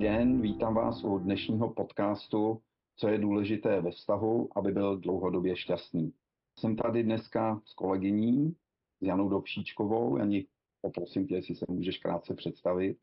den, 0.00 0.40
vítám 0.40 0.74
vás 0.74 1.04
u 1.04 1.18
dnešního 1.18 1.70
podcastu 1.70 2.62
Co 2.96 3.08
je 3.08 3.18
důležité 3.18 3.80
ve 3.80 3.90
vztahu, 3.90 4.48
aby 4.56 4.72
byl 4.72 4.98
dlouhodobě 4.98 5.56
šťastný. 5.56 6.12
Jsem 6.58 6.76
tady 6.76 7.02
dneska 7.02 7.60
s 7.64 7.74
kolegyní, 7.74 8.54
s 8.98 9.02
Janou 9.02 9.28
Dobšíčkovou. 9.28 10.16
Jani, 10.16 10.46
poprosím 10.80 11.26
tě, 11.26 11.34
jestli 11.34 11.54
se 11.54 11.66
můžeš 11.68 11.98
krátce 11.98 12.34
představit. 12.34 12.96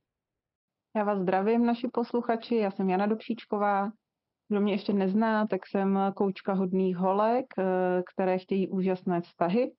Já 0.95 1.04
vás 1.04 1.19
zdravím, 1.19 1.65
naši 1.65 1.87
posluchači. 1.87 2.55
Já 2.55 2.71
jsem 2.71 2.89
Jana 2.89 3.05
Dobšíčková. 3.05 3.91
Kdo 4.50 4.61
mě 4.61 4.73
ještě 4.73 4.93
nezná, 4.93 5.47
tak 5.47 5.68
jsem 5.68 6.00
koučka 6.15 6.54
hodných 6.54 6.97
holek, 6.97 7.45
eh, 7.59 7.64
které 8.14 8.37
chtějí 8.37 8.68
úžasné 8.68 9.21
vztahy 9.21 9.71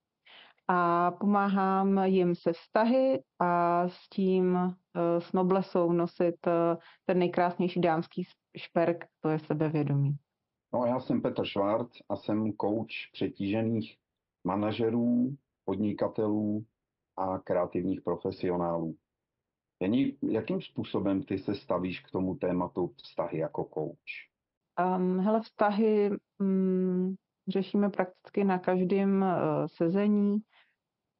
a 0.69 1.11
pomáhám 1.11 2.05
jim 2.05 2.35
se 2.35 2.53
vztahy 2.53 3.23
a 3.39 3.83
s 3.89 4.09
tím 4.09 4.59
s 5.19 5.33
noblesou 5.33 5.93
nosit 5.93 6.47
eh, 6.47 6.77
ten 7.07 7.19
nejkrásnější 7.19 7.81
dámský 7.81 8.27
šperk, 8.57 9.05
to 9.21 9.29
je 9.29 9.39
sebevědomí. 9.39 10.17
No 10.75 10.87
já 10.87 11.01
jsem 11.01 11.23
Petr 11.23 11.45
Švart 11.45 11.89
a 12.09 12.17
jsem 12.17 12.53
kouč 12.53 13.07
přetížených 13.13 13.97
manažerů, 14.45 15.37
podnikatelů 15.65 16.65
a 17.17 17.39
kreativních 17.39 18.01
profesionálů. 18.01 18.97
Jení, 19.83 20.19
jakým 20.23 20.61
způsobem 20.61 21.23
ty 21.23 21.39
se 21.39 21.55
stavíš 21.55 22.01
k 22.01 22.11
tomu 22.11 22.35
tématu 22.35 22.95
vztahy 22.97 23.39
jako 23.39 23.65
kouč? 23.65 24.29
Um, 24.97 25.21
hele, 25.21 25.41
vztahy 25.41 26.11
um, 26.39 27.17
řešíme 27.49 27.91
prakticky 27.91 28.45
na 28.45 28.59
každém 28.59 29.23
uh, 29.23 29.67
sezení. 29.67 30.39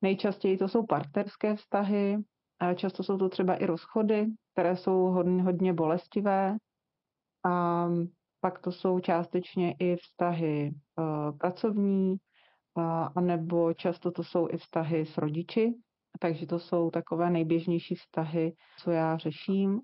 Nejčastěji 0.03 0.59
to 0.59 0.69
jsou 0.69 0.87
partnerské 0.87 1.57
vztahy, 1.57 2.19
často 2.75 3.03
jsou 3.03 3.19
to 3.19 3.29
třeba 3.29 3.55
i 3.55 3.67
rozchody, 3.67 4.27
které 4.53 4.77
jsou 4.77 4.99
hodně, 4.99 5.43
hodně 5.43 5.73
bolestivé. 5.73 6.57
A 7.47 7.87
pak 8.41 8.59
to 8.59 8.73
jsou 8.73 9.01
částečně 9.01 9.75
i 9.79 9.97
vztahy 9.97 10.71
uh, 10.99 11.39
pracovní, 11.39 12.17
anebo 13.17 13.75
často 13.75 14.11
to 14.11 14.25
jsou 14.25 14.49
i 14.51 14.57
vztahy 14.57 15.07
s 15.07 15.19
rodiči, 15.19 15.75
takže 16.21 16.47
to 16.47 16.59
jsou 16.59 16.91
takové 16.91 17.31
nejběžnější 17.31 17.95
vztahy, 17.95 18.53
co 18.79 18.91
já 18.91 19.17
řeším. 19.17 19.81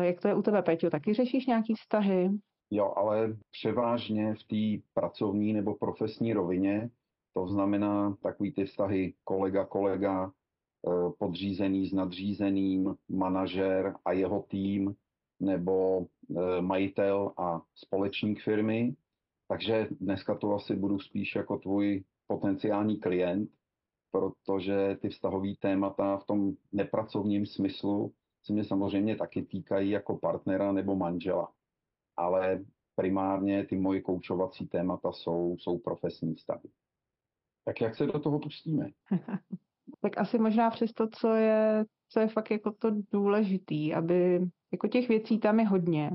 Jak 0.00 0.20
to 0.20 0.28
je 0.28 0.34
u 0.34 0.42
tebe, 0.42 0.62
Peťo? 0.62 0.90
Taky 0.90 1.14
řešíš 1.14 1.46
nějaký 1.46 1.74
vztahy? 1.74 2.30
Jo, 2.70 2.92
ale 2.96 3.36
převážně 3.50 4.34
v 4.34 4.44
té 4.44 4.86
pracovní 4.94 5.52
nebo 5.52 5.74
profesní 5.74 6.32
rovině, 6.32 6.90
to 7.32 7.48
znamená 7.48 8.16
takový 8.22 8.52
ty 8.52 8.64
vztahy 8.64 9.14
kolega-kolega, 9.24 10.26
eh, 10.26 10.30
podřízený 11.18 11.88
s 11.88 11.92
nadřízeným, 11.92 12.94
manažer 13.08 13.94
a 14.04 14.12
jeho 14.12 14.42
tým, 14.42 14.94
nebo 15.40 16.06
eh, 16.30 16.60
majitel 16.60 17.32
a 17.36 17.62
společník 17.74 18.42
firmy. 18.42 18.94
Takže 19.48 19.88
dneska 20.00 20.34
to 20.34 20.54
asi 20.54 20.76
budu 20.76 20.98
spíš 20.98 21.34
jako 21.34 21.58
tvůj 21.58 22.04
potenciální 22.26 23.00
klient, 23.00 23.50
protože 24.10 24.96
ty 25.00 25.08
vztahové 25.08 25.52
témata 25.60 26.16
v 26.16 26.26
tom 26.26 26.52
nepracovním 26.72 27.46
smyslu 27.46 28.12
se 28.44 28.52
mě 28.52 28.64
samozřejmě 28.64 29.16
taky 29.16 29.42
týkají 29.42 29.90
jako 29.90 30.16
partnera 30.16 30.72
nebo 30.72 30.96
manžela. 30.96 31.52
Ale 32.16 32.64
primárně 32.96 33.66
ty 33.66 33.76
moje 33.76 34.00
koučovací 34.00 34.66
témata 34.66 35.12
jsou, 35.12 35.56
jsou 35.58 35.78
profesní 35.78 36.34
vztahy. 36.34 36.68
Tak 37.64 37.80
jak 37.80 37.96
se 37.96 38.06
do 38.06 38.20
toho 38.20 38.38
pustíme? 38.38 38.90
tak 40.00 40.18
asi 40.18 40.38
možná 40.38 40.70
přes 40.70 40.92
to, 40.92 41.08
co 41.08 41.34
je, 41.34 41.84
co 42.08 42.20
je 42.20 42.28
fakt 42.28 42.50
jako 42.50 42.72
to 42.72 42.90
důležitý, 43.12 43.94
aby 43.94 44.40
jako 44.72 44.88
těch 44.88 45.08
věcí 45.08 45.38
tam 45.38 45.60
je 45.60 45.66
hodně. 45.66 46.10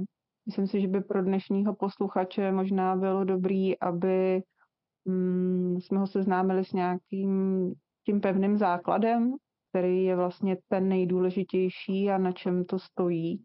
Myslím 0.46 0.68
si, 0.68 0.82
že 0.82 0.88
by 0.88 1.02
pro 1.02 1.24
dnešního 1.24 1.76
posluchače 1.76 2.52
možná 2.52 2.96
bylo 2.96 3.24
dobrý, 3.24 3.80
aby 3.80 4.42
mm, 5.06 5.78
jsme 5.82 6.00
ho 6.00 6.08
seznámili 6.08 6.66
s 6.66 6.74
nějakým 6.74 7.74
tím 8.06 8.22
pevným 8.22 8.58
základem, 8.58 9.36
který 9.70 10.04
je 10.04 10.16
vlastně 10.16 10.58
ten 10.68 10.90
nejdůležitější 10.90 12.10
a 12.10 12.18
na 12.18 12.32
čem 12.32 12.66
to 12.66 12.80
stojí. 12.80 13.44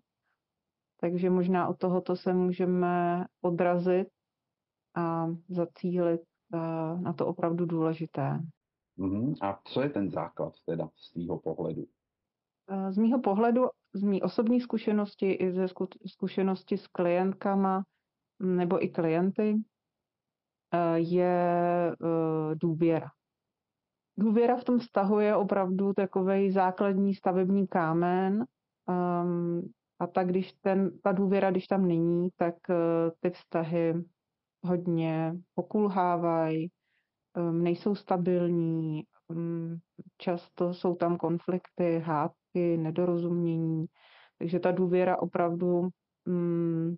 Takže 1.00 1.30
možná 1.30 1.68
od 1.68 1.78
tohoto 1.78 2.16
se 2.16 2.34
můžeme 2.34 3.24
odrazit 3.40 4.08
a 4.94 5.26
zacílit 5.48 6.20
eh, 6.54 6.58
na 7.00 7.12
to 7.12 7.26
opravdu 7.26 7.66
důležité. 7.66 8.40
Uh-huh. 8.98 9.34
A 9.42 9.60
co 9.64 9.82
je 9.82 9.88
ten 9.88 10.10
základ 10.10 10.52
teda 10.66 10.88
z 10.96 11.12
tvýho 11.12 11.38
pohledu? 11.38 11.86
Eh, 12.70 12.92
z 12.92 12.98
mýho 12.98 13.20
pohledu, 13.20 13.68
z 13.94 14.02
mý 14.02 14.22
osobní 14.22 14.60
zkušenosti 14.60 15.32
i 15.32 15.52
ze 15.52 15.66
zkušenosti 16.06 16.78
s 16.78 16.86
klientkama 16.86 17.84
nebo 18.40 18.84
i 18.84 18.88
klienty 18.88 19.54
eh, 20.74 20.98
je 20.98 21.42
důvěra. 22.54 23.10
Důvěra 24.18 24.56
v 24.56 24.64
tom 24.64 24.78
vztahu 24.78 25.20
je 25.20 25.36
opravdu 25.36 25.92
takový 25.92 26.50
základní 26.50 27.14
stavební 27.14 27.66
kámen. 27.66 28.44
Um, 28.88 29.72
a 29.98 30.06
tak, 30.06 30.28
když 30.28 30.52
ten, 30.52 30.98
ta 30.98 31.12
důvěra, 31.12 31.50
když 31.50 31.66
tam 31.66 31.88
není, 31.88 32.28
tak 32.36 32.54
ty 33.20 33.30
vztahy 33.30 34.04
hodně 34.64 35.34
pokulhávají, 35.54 36.70
um, 37.36 37.62
nejsou 37.62 37.94
stabilní, 37.94 39.02
um, 39.28 39.78
často 40.18 40.74
jsou 40.74 40.94
tam 40.94 41.16
konflikty, 41.16 41.98
hádky, 42.04 42.76
nedorozumění. 42.76 43.86
Takže 44.38 44.60
ta 44.60 44.72
důvěra 44.72 45.18
opravdu 45.18 45.88
um, 46.26 46.96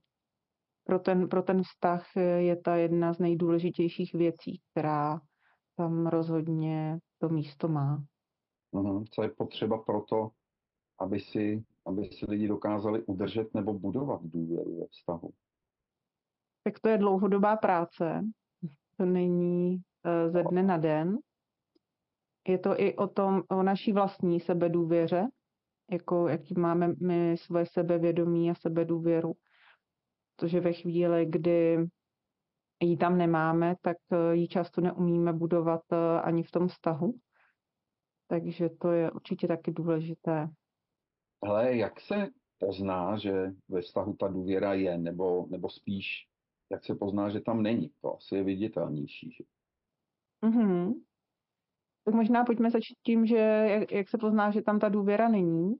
pro, 0.84 0.98
ten, 0.98 1.28
pro 1.28 1.42
ten 1.42 1.62
vztah 1.62 2.06
je 2.38 2.56
ta 2.56 2.76
jedna 2.76 3.12
z 3.12 3.18
nejdůležitějších 3.18 4.14
věcí, 4.14 4.60
která 4.70 5.20
tam 5.76 6.06
rozhodně 6.06 6.98
to 7.18 7.28
místo 7.28 7.68
má. 7.68 8.04
Co 9.10 9.22
je 9.22 9.28
potřeba 9.28 9.78
pro 9.78 10.00
to, 10.00 10.30
aby 11.00 11.20
si, 11.20 11.64
aby 11.86 12.04
si 12.04 12.26
lidi 12.28 12.48
dokázali 12.48 13.02
udržet 13.02 13.54
nebo 13.54 13.78
budovat 13.78 14.20
důvěru 14.24 14.80
ve 14.80 14.86
vztahu? 14.86 15.30
Tak 16.64 16.78
to 16.80 16.88
je 16.88 16.98
dlouhodobá 16.98 17.56
práce. 17.56 18.22
To 18.96 19.04
není 19.04 19.82
ze 20.28 20.42
dne 20.42 20.62
na 20.62 20.76
den. 20.76 21.18
Je 22.48 22.58
to 22.58 22.80
i 22.80 22.96
o 22.96 23.06
tom, 23.06 23.42
o 23.48 23.62
naší 23.62 23.92
vlastní 23.92 24.40
sebedůvěře, 24.40 25.26
jako 25.90 26.28
jaký 26.28 26.54
máme 26.54 26.94
my 27.02 27.36
svoje 27.36 27.66
sebevědomí 27.66 28.50
a 28.50 28.54
sebedůvěru. 28.54 29.32
Protože 30.36 30.60
ve 30.60 30.72
chvíli, 30.72 31.26
kdy 31.26 31.86
ji 32.82 32.96
tam 32.96 33.18
nemáme, 33.18 33.74
tak 33.82 33.96
eh, 34.12 34.36
ji 34.36 34.48
často 34.48 34.80
neumíme 34.80 35.32
budovat 35.32 35.82
eh, 35.92 36.20
ani 36.20 36.42
v 36.42 36.50
tom 36.50 36.68
vztahu. 36.68 37.14
Takže 38.28 38.68
to 38.68 38.90
je 38.90 39.10
určitě 39.10 39.48
taky 39.48 39.72
důležité. 39.72 40.48
Ale 41.42 41.76
jak 41.76 42.00
se 42.00 42.28
pozná, 42.58 43.18
že 43.18 43.52
ve 43.68 43.80
vztahu 43.80 44.16
ta 44.16 44.28
důvěra 44.28 44.74
je, 44.74 44.98
nebo, 44.98 45.46
nebo 45.50 45.68
spíš, 45.68 46.28
jak 46.70 46.84
se 46.84 46.94
pozná, 46.94 47.30
že 47.30 47.40
tam 47.40 47.62
není? 47.62 47.90
To 48.00 48.16
asi 48.16 48.34
je 48.34 48.44
viditelnější. 48.44 49.30
Že? 49.30 49.44
Mm-hmm. 50.46 50.94
Tak 52.04 52.14
možná 52.14 52.44
pojďme 52.44 52.70
začít 52.70 52.98
tím, 53.02 53.26
že 53.26 53.36
jak, 53.36 53.92
jak 53.92 54.08
se 54.08 54.18
pozná, 54.18 54.50
že 54.50 54.62
tam 54.62 54.78
ta 54.78 54.88
důvěra 54.88 55.28
není. 55.28 55.74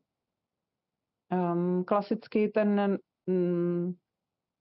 Um, 1.33 1.85
klasicky 1.85 2.49
ten 2.49 2.99
um, 3.27 3.97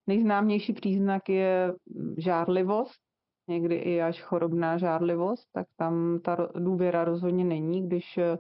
Nejznámější 0.08 0.74
příznak 0.74 1.30
je 1.30 1.74
žárlivost, 2.18 3.02
někdy 3.48 3.76
i 3.76 4.02
až 4.02 4.22
chorobná 4.22 4.78
žárlivost, 4.78 5.48
tak 5.52 5.68
tam 5.78 6.20
ta 6.24 6.50
důvěra 6.56 7.04
rozhodně 7.04 7.44
není, 7.44 7.88
když 7.88 8.18
eh, 8.18 8.38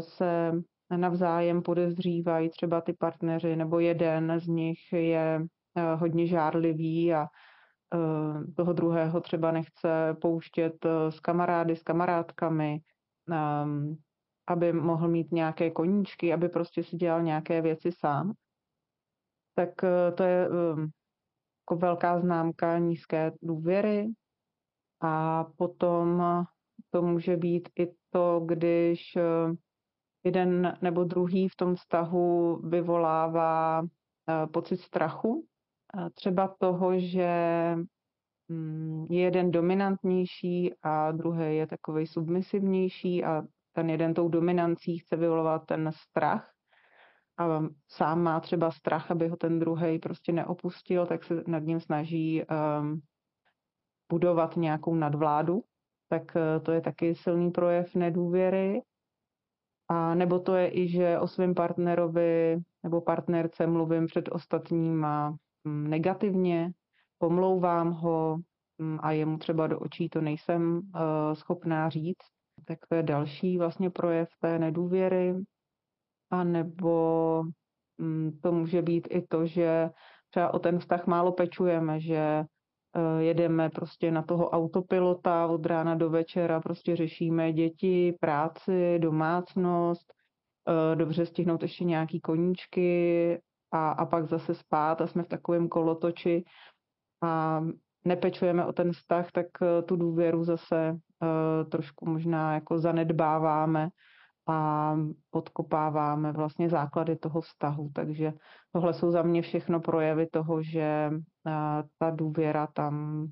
se 0.00 0.52
navzájem 0.96 1.62
podezřívají 1.62 2.50
třeba 2.50 2.80
ty 2.80 2.92
partneři, 2.92 3.56
nebo 3.56 3.80
jeden 3.80 4.40
z 4.40 4.46
nich 4.46 4.78
je 4.92 5.40
eh, 5.76 5.94
hodně 5.94 6.26
žárlivý 6.26 7.14
a 7.14 7.26
toho 8.56 8.72
druhého 8.72 9.20
třeba 9.20 9.52
nechce 9.52 10.16
pouštět 10.20 10.86
s 11.08 11.20
kamarády, 11.20 11.76
s 11.76 11.82
kamarádkami, 11.82 12.80
ehm, 13.32 13.96
aby 14.48 14.72
mohl 14.72 15.08
mít 15.08 15.32
nějaké 15.32 15.70
koníčky, 15.70 16.32
aby 16.32 16.48
prostě 16.48 16.84
si 16.84 16.96
dělal 16.96 17.22
nějaké 17.22 17.62
věci 17.62 17.92
sám 17.92 18.32
tak 19.54 19.84
eh, 19.84 20.12
to 20.12 20.22
je 20.22 20.46
ehm, 20.46 20.90
jako 21.62 21.76
velká 21.76 22.20
známka 22.20 22.78
nízké 22.78 23.32
důvěry. 23.42 24.08
A 25.00 25.44
potom 25.56 26.22
to 26.90 27.02
může 27.02 27.36
být 27.36 27.68
i 27.78 27.88
to, 28.10 28.40
když 28.46 29.16
eh, 29.16 29.22
jeden 30.24 30.78
nebo 30.82 31.04
druhý 31.04 31.48
v 31.48 31.56
tom 31.56 31.76
vztahu 31.76 32.56
vyvolává 32.68 33.82
eh, 33.82 34.46
pocit 34.46 34.76
strachu, 34.76 35.46
třeba 36.14 36.54
toho, 36.58 36.98
že 36.98 37.28
mm, 38.48 39.06
je 39.10 39.20
jeden 39.20 39.50
dominantnější 39.50 40.74
a 40.82 41.12
druhý 41.12 41.56
je 41.56 41.66
takový 41.66 42.06
submisivnější 42.06 43.24
a 43.24 43.42
ten 43.72 43.90
jeden 43.90 44.14
tou 44.14 44.28
dominancí 44.28 44.98
chce 44.98 45.16
vyvolat 45.16 45.66
ten 45.66 45.90
strach 45.94 46.54
a 47.38 47.60
sám 47.88 48.22
má 48.22 48.40
třeba 48.40 48.70
strach, 48.70 49.10
aby 49.10 49.28
ho 49.28 49.36
ten 49.36 49.58
druhý 49.58 49.98
prostě 49.98 50.32
neopustil, 50.32 51.06
tak 51.06 51.24
se 51.24 51.44
nad 51.46 51.58
ním 51.58 51.80
snaží 51.80 52.42
um, 52.42 53.00
budovat 54.10 54.56
nějakou 54.56 54.94
nadvládu, 54.94 55.62
tak 56.08 56.22
uh, 56.36 56.64
to 56.64 56.72
je 56.72 56.80
taky 56.80 57.14
silný 57.14 57.50
projev 57.50 57.94
nedůvěry. 57.94 58.82
A 59.88 60.14
nebo 60.14 60.38
to 60.38 60.54
je 60.54 60.78
i, 60.78 60.88
že 60.88 61.18
o 61.18 61.28
svém 61.28 61.54
partnerovi 61.54 62.58
nebo 62.82 63.00
partnerce 63.00 63.66
mluvím 63.66 64.06
před 64.06 64.28
ostatníma 64.32 65.36
negativně, 65.64 66.72
pomlouvám 67.18 67.90
ho 67.90 68.38
um, 68.78 68.98
a 69.02 69.12
jemu 69.12 69.38
třeba 69.38 69.66
do 69.66 69.78
očí 69.78 70.08
to 70.08 70.20
nejsem 70.20 70.76
uh, 70.78 70.80
schopná 71.34 71.88
říct. 71.88 72.26
Tak 72.64 72.78
to 72.88 72.94
je 72.94 73.02
další 73.02 73.58
vlastně 73.58 73.90
projev 73.90 74.28
té 74.40 74.58
nedůvěry. 74.58 75.34
A 76.30 76.44
nebo 76.44 77.42
mm, 77.98 78.38
to 78.42 78.52
může 78.52 78.82
být 78.82 79.08
i 79.10 79.22
to, 79.22 79.46
že 79.46 79.90
třeba 80.30 80.54
o 80.54 80.58
ten 80.58 80.78
vztah 80.78 81.06
málo 81.06 81.32
pečujeme, 81.32 82.00
že 82.00 82.16
eh, 82.16 83.22
jedeme 83.22 83.70
prostě 83.70 84.10
na 84.10 84.22
toho 84.22 84.50
autopilota 84.50 85.46
od 85.46 85.66
rána 85.66 85.94
do 85.94 86.10
večera, 86.10 86.60
prostě 86.60 86.96
řešíme 86.96 87.52
děti, 87.52 88.16
práci, 88.20 88.98
domácnost, 88.98 90.12
eh, 90.68 90.96
dobře 90.96 91.26
stihnout 91.26 91.62
ještě 91.62 91.84
nějaký 91.84 92.20
koníčky 92.20 93.40
a, 93.74 93.90
a 93.90 94.06
pak 94.06 94.28
zase 94.28 94.54
spát 94.54 95.00
a 95.00 95.06
jsme 95.06 95.22
v 95.22 95.28
takovém 95.28 95.68
kolotoči 95.68 96.44
a 97.22 97.60
nepečujeme 98.04 98.66
o 98.66 98.72
ten 98.72 98.92
vztah, 98.92 99.32
tak 99.32 99.46
eh, 99.62 99.82
tu 99.82 99.96
důvěru 99.96 100.44
zase 100.44 100.98
trošku 101.70 102.08
možná 102.08 102.54
jako 102.54 102.78
zanedbáváme 102.78 103.88
a 104.48 104.94
podkopáváme 105.30 106.32
vlastně 106.32 106.68
základy 106.68 107.16
toho 107.16 107.40
vztahu. 107.40 107.90
Takže 107.94 108.32
tohle 108.72 108.94
jsou 108.94 109.10
za 109.10 109.22
mě 109.22 109.42
všechno 109.42 109.80
projevy 109.80 110.26
toho, 110.26 110.62
že 110.62 111.10
ta 111.98 112.10
důvěra 112.10 112.66
tam 112.66 113.26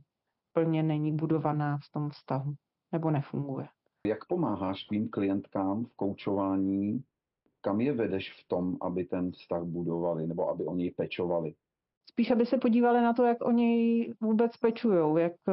plně 0.52 0.82
není 0.82 1.16
budovaná 1.16 1.78
v 1.78 1.92
tom 1.92 2.10
vztahu 2.10 2.52
nebo 2.92 3.10
nefunguje. 3.10 3.68
Jak 4.06 4.26
pomáháš 4.26 4.84
tvým 4.84 5.10
klientkám 5.10 5.84
v 5.84 5.96
koučování? 5.96 7.04
Kam 7.64 7.80
je 7.80 7.92
vedeš 7.92 8.32
v 8.32 8.48
tom, 8.48 8.76
aby 8.80 9.04
ten 9.04 9.32
vztah 9.32 9.62
budovali 9.62 10.26
nebo 10.26 10.48
aby 10.48 10.64
o 10.64 10.74
něj 10.74 10.90
pečovali? 10.90 11.54
Spíš, 12.10 12.30
aby 12.30 12.46
se 12.46 12.58
podívali 12.58 13.00
na 13.00 13.12
to, 13.12 13.24
jak 13.24 13.44
o 13.44 13.50
něj 13.50 14.12
vůbec 14.20 14.56
pečujou, 14.56 15.16
jak 15.16 15.32
eh, 15.48 15.52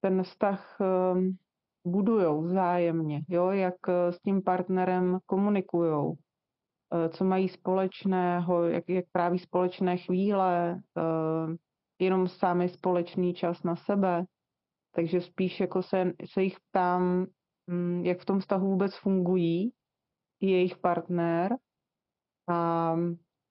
ten 0.00 0.22
vztah 0.22 0.76
eh, 0.80 0.86
budujou 1.86 2.42
vzájemně, 2.42 3.22
jo, 3.28 3.50
jak 3.50 3.74
eh, 3.88 4.12
s 4.12 4.18
tím 4.18 4.42
partnerem 4.42 5.18
komunikujou, 5.26 6.14
eh, 6.14 7.08
co 7.08 7.24
mají 7.24 7.48
společného, 7.48 8.64
jak, 8.64 8.88
jak 8.88 9.04
tráví 9.12 9.38
společné 9.38 9.96
chvíle, 9.96 10.80
jenom 11.98 12.28
sami 12.28 12.68
společný 12.68 13.34
čas 13.34 13.62
na 13.62 13.76
sebe. 13.76 14.24
Takže 14.94 15.20
spíš 15.20 15.60
jako 15.60 15.82
se, 15.82 16.12
se 16.32 16.42
jich 16.42 16.56
ptám, 16.70 17.26
hm, 17.70 18.02
jak 18.04 18.20
v 18.20 18.24
tom 18.24 18.40
vztahu 18.40 18.68
vůbec 18.68 18.96
fungují 18.96 19.72
jejich 20.40 20.76
partner 20.78 21.56
a 22.48 22.96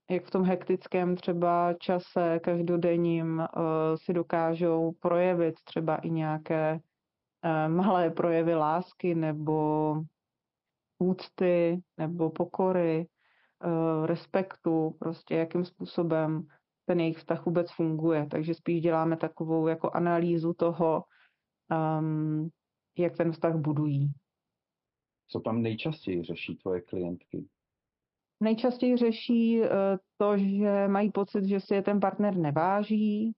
jak 0.10 0.26
v 0.26 0.32
tom 0.32 0.44
hektickém 0.44 1.16
třeba 1.16 1.74
čase 1.74 2.40
každodenním 2.40 3.44
si 3.96 4.14
dokážou 4.14 4.92
projevit 4.92 5.56
třeba 5.64 5.96
i 5.96 6.10
nějaké 6.10 6.80
Eh, 7.46 7.70
malé 7.70 8.10
projevy 8.10 8.56
lásky 8.56 9.16
nebo 9.16 10.02
úcty 11.00 11.82
nebo 11.98 12.30
pokory, 12.30 13.08
eh, 13.64 14.08
respektu, 14.08 14.96
prostě 15.00 15.36
jakým 15.36 15.66
způsobem 15.66 16.48
ten 16.86 17.00
jejich 17.00 17.18
vztah 17.18 17.46
vůbec 17.46 17.72
funguje. 17.72 18.28
Takže 18.31 18.54
spíš 18.54 18.81
děláme 18.81 19.18
takovou 19.18 19.68
jako 19.68 19.90
analýzu 19.90 20.54
toho, 20.54 21.04
um, 22.00 22.50
jak 22.98 23.18
ten 23.18 23.31
vztah 23.31 23.56
budují. 23.56 24.14
Co 25.27 25.39
tam 25.39 25.62
nejčastěji 25.62 26.24
řeší 26.24 26.56
tvoje 26.56 26.81
klientky? 26.81 27.45
Nejčastěji 28.39 28.98
řeší 28.98 29.60
uh, 29.60 29.68
to, 30.18 30.38
že 30.38 30.88
mají 30.88 31.12
pocit, 31.12 31.45
že 31.45 31.60
si 31.60 31.74
je 31.74 31.81
ten 31.81 32.00
partner 32.00 32.38
neváží, 32.38 33.33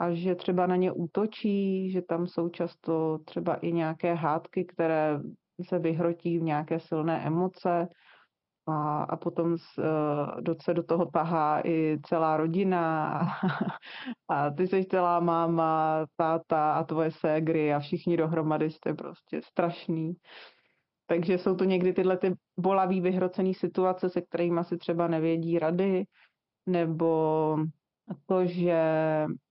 a 0.00 0.14
že 0.14 0.34
třeba 0.34 0.66
na 0.66 0.76
ně 0.76 0.92
útočí, 0.92 1.90
že 1.90 2.02
tam 2.02 2.26
jsou 2.26 2.48
často 2.48 3.18
třeba 3.24 3.54
i 3.54 3.72
nějaké 3.72 4.14
hádky, 4.14 4.64
které 4.64 5.20
se 5.68 5.78
vyhrotí 5.78 6.38
v 6.38 6.42
nějaké 6.42 6.80
silné 6.80 7.26
emoce 7.26 7.88
a, 8.68 9.02
a 9.02 9.16
potom 9.16 9.56
eh, 9.78 10.54
se 10.62 10.74
do 10.74 10.82
toho 10.82 11.06
tahá 11.06 11.60
i 11.64 11.98
celá 12.06 12.36
rodina 12.36 13.08
a, 13.08 13.26
a 14.28 14.50
ty 14.50 14.68
jsi 14.68 14.84
celá 14.84 15.20
máma, 15.20 16.06
táta 16.16 16.72
a 16.72 16.84
tvoje 16.84 17.10
ségry 17.10 17.74
a 17.74 17.80
všichni 17.80 18.16
dohromady 18.16 18.70
jste 18.70 18.94
prostě 18.94 19.40
strašný. 19.44 20.12
Takže 21.10 21.38
jsou 21.38 21.54
to 21.54 21.64
někdy 21.64 21.92
tyhle 21.92 22.16
ty 22.16 22.34
bolavý, 22.56 23.00
vyhrocený 23.00 23.54
situace, 23.54 24.08
se 24.08 24.20
kterými 24.20 24.60
si 24.64 24.76
třeba 24.76 25.08
nevědí 25.08 25.58
rady, 25.58 26.04
nebo 26.66 27.56
to, 28.26 28.46
že 28.46 28.82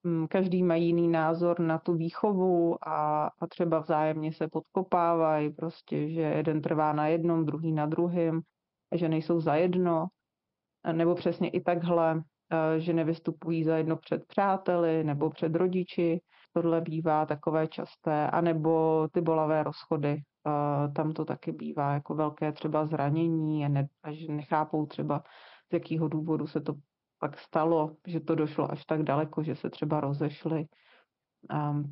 mm, 0.03 0.27
každý 0.27 0.63
má 0.63 0.75
jiný 0.75 1.07
názor 1.07 1.59
na 1.59 1.77
tu 1.77 1.93
výchovu 1.93 2.87
a, 2.87 3.27
a 3.39 3.47
třeba 3.47 3.79
vzájemně 3.79 4.33
se 4.33 4.47
podkopávají, 4.47 5.49
prostě, 5.49 6.09
že 6.09 6.21
jeden 6.21 6.61
trvá 6.61 6.93
na 6.93 7.07
jednom, 7.07 7.45
druhý 7.45 7.71
na 7.71 7.85
druhém, 7.85 8.41
že 8.95 9.09
nejsou 9.09 9.39
za 9.39 9.55
jedno, 9.55 10.07
nebo 10.91 11.15
přesně 11.15 11.49
i 11.49 11.61
takhle, 11.61 12.23
e, 12.51 12.79
že 12.79 12.93
nevystupují 12.93 13.63
za 13.63 13.77
jedno 13.77 13.97
před 13.97 14.25
přáteli 14.27 15.03
nebo 15.03 15.29
před 15.29 15.55
rodiči, 15.55 16.21
tohle 16.53 16.81
bývá 16.81 17.25
takové 17.25 17.67
časté, 17.67 18.29
anebo 18.29 19.07
ty 19.11 19.21
bolavé 19.21 19.63
rozchody, 19.63 20.21
tam 20.95 21.11
to 21.11 21.25
taky 21.25 21.51
bývá 21.51 21.93
jako 21.93 22.15
velké 22.15 22.51
třeba 22.51 22.85
zranění 22.85 23.65
a, 23.65 23.67
ne, 23.67 23.87
a 24.03 24.11
že 24.11 24.33
nechápou 24.33 24.85
třeba 24.85 25.23
z 25.69 25.73
jakého 25.73 26.07
důvodu 26.07 26.47
se 26.47 26.61
to 26.61 26.73
pak 27.19 27.39
stalo, 27.39 27.95
že 28.07 28.19
to 28.19 28.35
došlo 28.35 28.71
až 28.71 28.85
tak 28.85 29.03
daleko, 29.03 29.43
že 29.43 29.55
se 29.55 29.69
třeba 29.69 29.99
rozešli. 29.99 30.65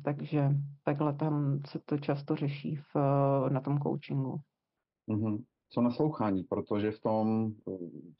Takže 0.04 0.50
takhle 0.84 1.14
tam 1.14 1.60
se 1.66 1.78
to 1.84 1.98
často 1.98 2.36
řeší 2.36 2.76
v, 2.76 2.96
na 3.48 3.60
tom 3.60 3.78
coachingu. 3.78 4.40
Mm-hmm. 5.08 5.44
Co 5.70 5.80
naslouchání, 5.80 6.44
protože 6.44 6.90
v 6.90 7.00
tom, 7.00 7.52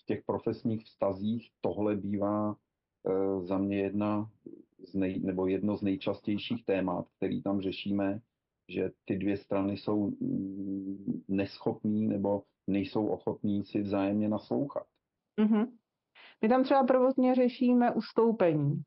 v 0.01 0.05
těch 0.07 0.23
profesních 0.27 0.85
vztazích 0.85 1.51
tohle 1.61 1.97
bývá 1.97 2.53
e, 2.53 2.57
za 3.47 3.59
mě 3.59 3.79
jedna 3.79 4.31
z 4.89 4.95
nej, 4.95 5.21
nebo 5.21 5.47
jedno 5.47 5.77
z 5.77 5.83
nejčastějších 5.83 6.65
témat, 6.65 7.07
který 7.17 7.43
tam 7.43 7.61
řešíme, 7.61 8.21
že 8.69 8.91
ty 9.05 9.19
dvě 9.19 9.37
strany 9.37 9.77
jsou 9.77 10.11
mm, 10.11 11.23
neschopní 11.29 12.07
nebo 12.07 12.43
nejsou 12.67 13.07
ochotní 13.07 13.65
si 13.65 13.83
vzájemně 13.83 14.29
naslouchat. 14.29 14.87
Mm-hmm. 15.41 15.67
My 16.43 16.49
tam 16.49 16.65
třeba 16.65 16.85
prvotně 16.85 17.35
řešíme 17.35 17.95
ustoupení. 17.95 18.83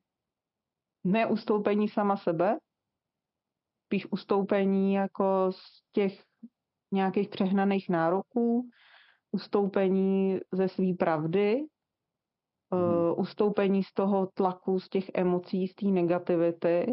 Ne 1.04 1.28
ustoupení 1.28 1.90
sama 1.90 2.18
sebe, 2.18 2.58
spíš 3.86 4.12
ustoupení 4.12 4.94
jako 4.94 5.52
z 5.52 5.84
těch 5.92 6.24
nějakých 6.92 7.30
přehnaných 7.30 7.90
nároků, 7.90 8.70
ustoupení 9.32 10.40
ze 10.52 10.68
své 10.68 10.94
pravdy, 11.00 11.66
hmm. 12.74 12.84
uh, 12.84 13.20
ustoupení 13.20 13.84
z 13.84 13.94
toho 13.94 14.28
tlaku, 14.28 14.80
z 14.80 14.90
těch 14.90 15.06
emocí, 15.14 15.68
z 15.68 15.76
té 15.76 15.86
negativity, 15.86 16.86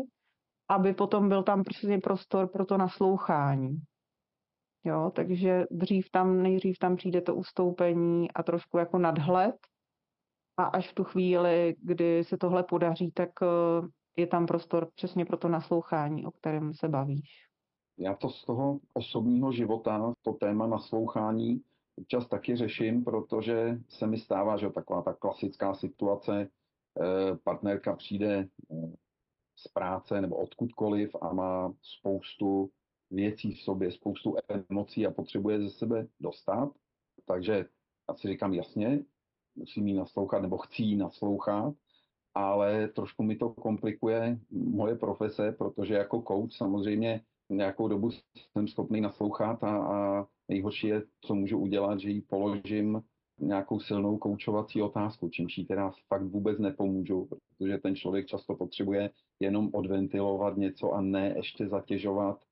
aby 0.69 0.95
potom 0.95 1.29
byl 1.29 1.43
tam 1.43 1.65
přesně 1.65 1.99
prostor 1.99 2.49
pro 2.49 2.65
to 2.65 2.77
naslouchání. 2.79 3.79
Jo, 4.85 5.13
takže 5.15 5.67
dřív 5.71 6.11
tam, 6.11 6.43
nejdřív 6.43 6.79
tam 6.79 6.97
přijde 6.97 7.21
to 7.21 7.35
ustoupení 7.35 8.33
a 8.33 8.43
trošku 8.43 8.79
jako 8.79 8.99
nadhled, 8.99 9.57
a 10.59 10.65
až 10.65 10.91
v 10.91 10.95
tu 10.95 11.05
chvíli, 11.05 11.77
kdy 11.83 12.25
se 12.25 12.37
tohle 12.37 12.63
podaří, 12.63 13.11
tak 13.11 13.31
eh, 13.43 13.87
je 14.17 14.27
tam 14.27 14.47
prostor 14.47 14.91
přesně 14.95 15.25
pro 15.25 15.37
to 15.37 15.49
naslouchání, 15.49 16.27
o 16.27 16.31
kterém 16.31 16.75
se 16.75 16.89
bavíš. 16.89 17.49
Já 17.99 18.15
to 18.15 18.29
z 18.29 18.45
toho 18.45 18.81
osobního 18.95 19.53
života, 19.53 20.15
to 20.23 20.33
téma 20.33 20.67
naslouchání, 20.67 21.63
občas 21.99 22.27
taky 22.27 22.57
řeším, 22.57 23.05
protože 23.05 23.79
se 23.89 24.07
mi 24.07 24.19
stává, 24.19 24.57
že 24.57 24.71
taková 24.71 25.03
ta 25.03 25.13
klasická 25.13 25.75
situace, 25.75 26.49
eh, 27.01 27.37
partnerka 27.45 27.97
přijde 27.97 28.49
eh, 28.71 28.93
z 29.59 29.69
práce 29.69 30.21
nebo 30.21 30.37
odkudkoliv 30.37 31.17
a 31.21 31.33
má 31.33 31.75
spoustu 31.83 32.71
věcí 33.11 33.55
v 33.55 33.61
sobě, 33.61 33.93
spoustu 33.93 34.37
emocí 34.71 35.07
a 35.07 35.11
potřebuje 35.11 35.61
ze 35.61 35.71
sebe 35.71 36.07
dostat. 36.21 36.73
Takže 37.27 37.65
já 38.09 38.15
si 38.15 38.29
říkám, 38.29 38.55
jasně, 38.55 39.05
musím 39.57 39.87
jí 39.89 39.95
naslouchat 39.95 40.43
nebo 40.43 40.59
chci 40.59 40.83
jí 40.83 40.97
naslouchat, 40.97 41.75
ale 42.35 42.89
trošku 42.89 43.23
mi 43.23 43.37
to 43.37 43.49
komplikuje 43.49 44.39
moje 44.51 44.97
profese, 44.97 45.53
protože 45.53 45.95
jako 45.95 46.23
coach 46.23 46.53
samozřejmě 46.53 47.21
nějakou 47.51 47.89
dobu 47.89 48.11
jsem 48.53 48.69
schopný 48.69 49.01
naslouchat 49.01 49.65
a, 49.65 49.79
a 49.79 50.27
nejhorší 50.49 50.87
je, 50.87 51.03
co 51.21 51.35
můžu 51.35 51.59
udělat, 51.59 52.01
že 52.01 52.11
jí 52.11 52.21
položím 52.21 53.03
nějakou 53.41 53.81
silnou 53.81 54.19
koučovací 54.19 54.83
otázku, 54.83 55.29
čímž 55.29 55.59
jí 55.59 55.67
teda 55.67 55.93
fakt 56.09 56.23
vůbec 56.23 56.59
nepomůžu, 56.59 57.29
protože 57.59 57.79
ten 57.79 57.97
člověk 57.97 58.27
často 58.27 58.55
potřebuje 58.55 59.11
jenom 59.41 59.71
odventilovat 59.73 60.57
něco 60.57 60.93
a 60.93 61.01
ne 61.01 61.33
ještě 61.37 61.69
zatěžovat 61.69 62.43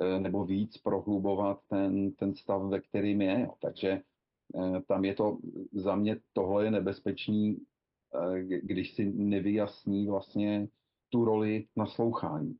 eh, 0.00 0.20
nebo 0.20 0.44
víc 0.44 0.78
prohlubovat 0.78 1.60
ten, 1.68 2.12
ten 2.12 2.34
stav, 2.34 2.62
ve 2.62 2.80
kterým 2.80 3.22
je. 3.22 3.48
Takže 3.62 3.88
eh, 3.90 4.80
tam 4.88 5.04
je 5.04 5.14
to, 5.14 5.38
za 5.72 5.96
mě 5.96 6.16
tohle 6.32 6.64
je 6.64 6.70
nebezpečný, 6.70 7.56
eh, 7.56 8.42
když 8.42 8.94
si 8.94 9.12
nevyjasní 9.14 10.06
vlastně 10.06 10.68
tu 11.08 11.24
roli 11.24 11.66
naslouchání, 11.76 12.56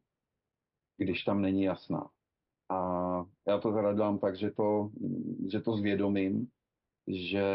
když 0.96 1.24
tam 1.24 1.42
není 1.42 1.62
jasná. 1.62 2.10
A 2.70 3.24
já 3.46 3.58
to 3.58 3.72
teda 3.72 3.92
dělám 3.92 4.18
tak, 4.18 4.36
že 4.36 4.50
to, 4.50 4.90
že 5.50 5.60
to 5.60 5.76
zvědomím, 5.76 6.48
že 7.08 7.46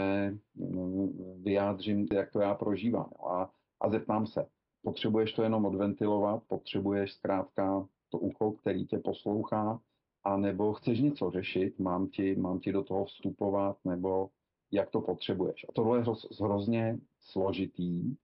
mm, 0.56 1.42
vyjádřím, 1.44 2.08
jak 2.14 2.32
to 2.32 2.40
já 2.40 2.56
prožívám. 2.56 3.10
A, 3.30 3.50
a 3.82 3.90
zeptám 3.90 4.28
se, 4.28 4.46
potřebuješ 4.84 5.34
to 5.34 5.44
jenom 5.44 5.66
odventilovat, 5.66 6.44
potřebuješ 6.48 7.14
zkrátka 7.14 7.88
to 8.10 8.18
ucho, 8.18 8.52
který 8.52 8.86
tě 8.86 8.98
poslouchá, 8.98 9.80
a 10.24 10.38
nebo 10.38 10.74
chceš 10.74 11.00
něco 11.00 11.32
řešit, 11.32 11.80
mám 11.80 12.08
ti, 12.08 12.36
mám 12.36 12.60
ti 12.60 12.72
do 12.72 12.84
toho 12.84 13.06
vstupovat, 13.06 13.78
nebo 13.86 14.30
jak 14.72 14.90
to 14.90 15.02
potřebuješ. 15.02 15.66
A 15.70 15.72
tohle 15.72 15.98
je 15.98 16.02
hroz, 16.02 16.42
hrozně 16.42 16.98
složitý 17.22 18.10
e, 18.10 18.16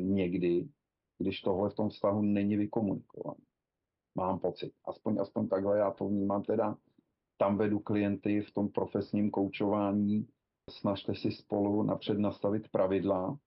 někdy, 0.00 0.68
když 1.18 1.40
tohle 1.40 1.70
v 1.70 1.74
tom 1.74 1.88
vztahu 1.88 2.22
není 2.22 2.56
vykomunikované. 2.56 3.40
Mám 4.14 4.38
pocit. 4.38 4.72
Aspoň, 4.84 5.20
aspoň 5.20 5.48
takhle 5.48 5.78
já 5.78 5.90
to 5.90 6.08
vnímám 6.08 6.42
teda 6.42 6.76
tam 7.36 7.58
vedu 7.58 7.78
klienty 7.78 8.40
v 8.40 8.50
tom 8.54 8.68
profesním 8.68 9.30
koučování. 9.30 10.28
Snažte 10.70 11.14
si 11.14 11.30
spolu 11.30 11.82
napřed 11.82 12.18
nastavit 12.18 12.68
pravidla, 12.68 13.38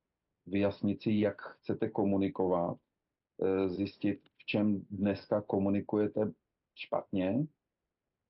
vyjasnit 0.45 1.01
si, 1.01 1.19
jak 1.19 1.41
chcete 1.41 1.89
komunikovat, 1.89 2.77
eh, 3.43 3.69
zjistit, 3.69 4.21
v 4.37 4.45
čem 4.45 4.81
dneska 4.91 5.41
komunikujete 5.41 6.31
špatně, 6.75 7.47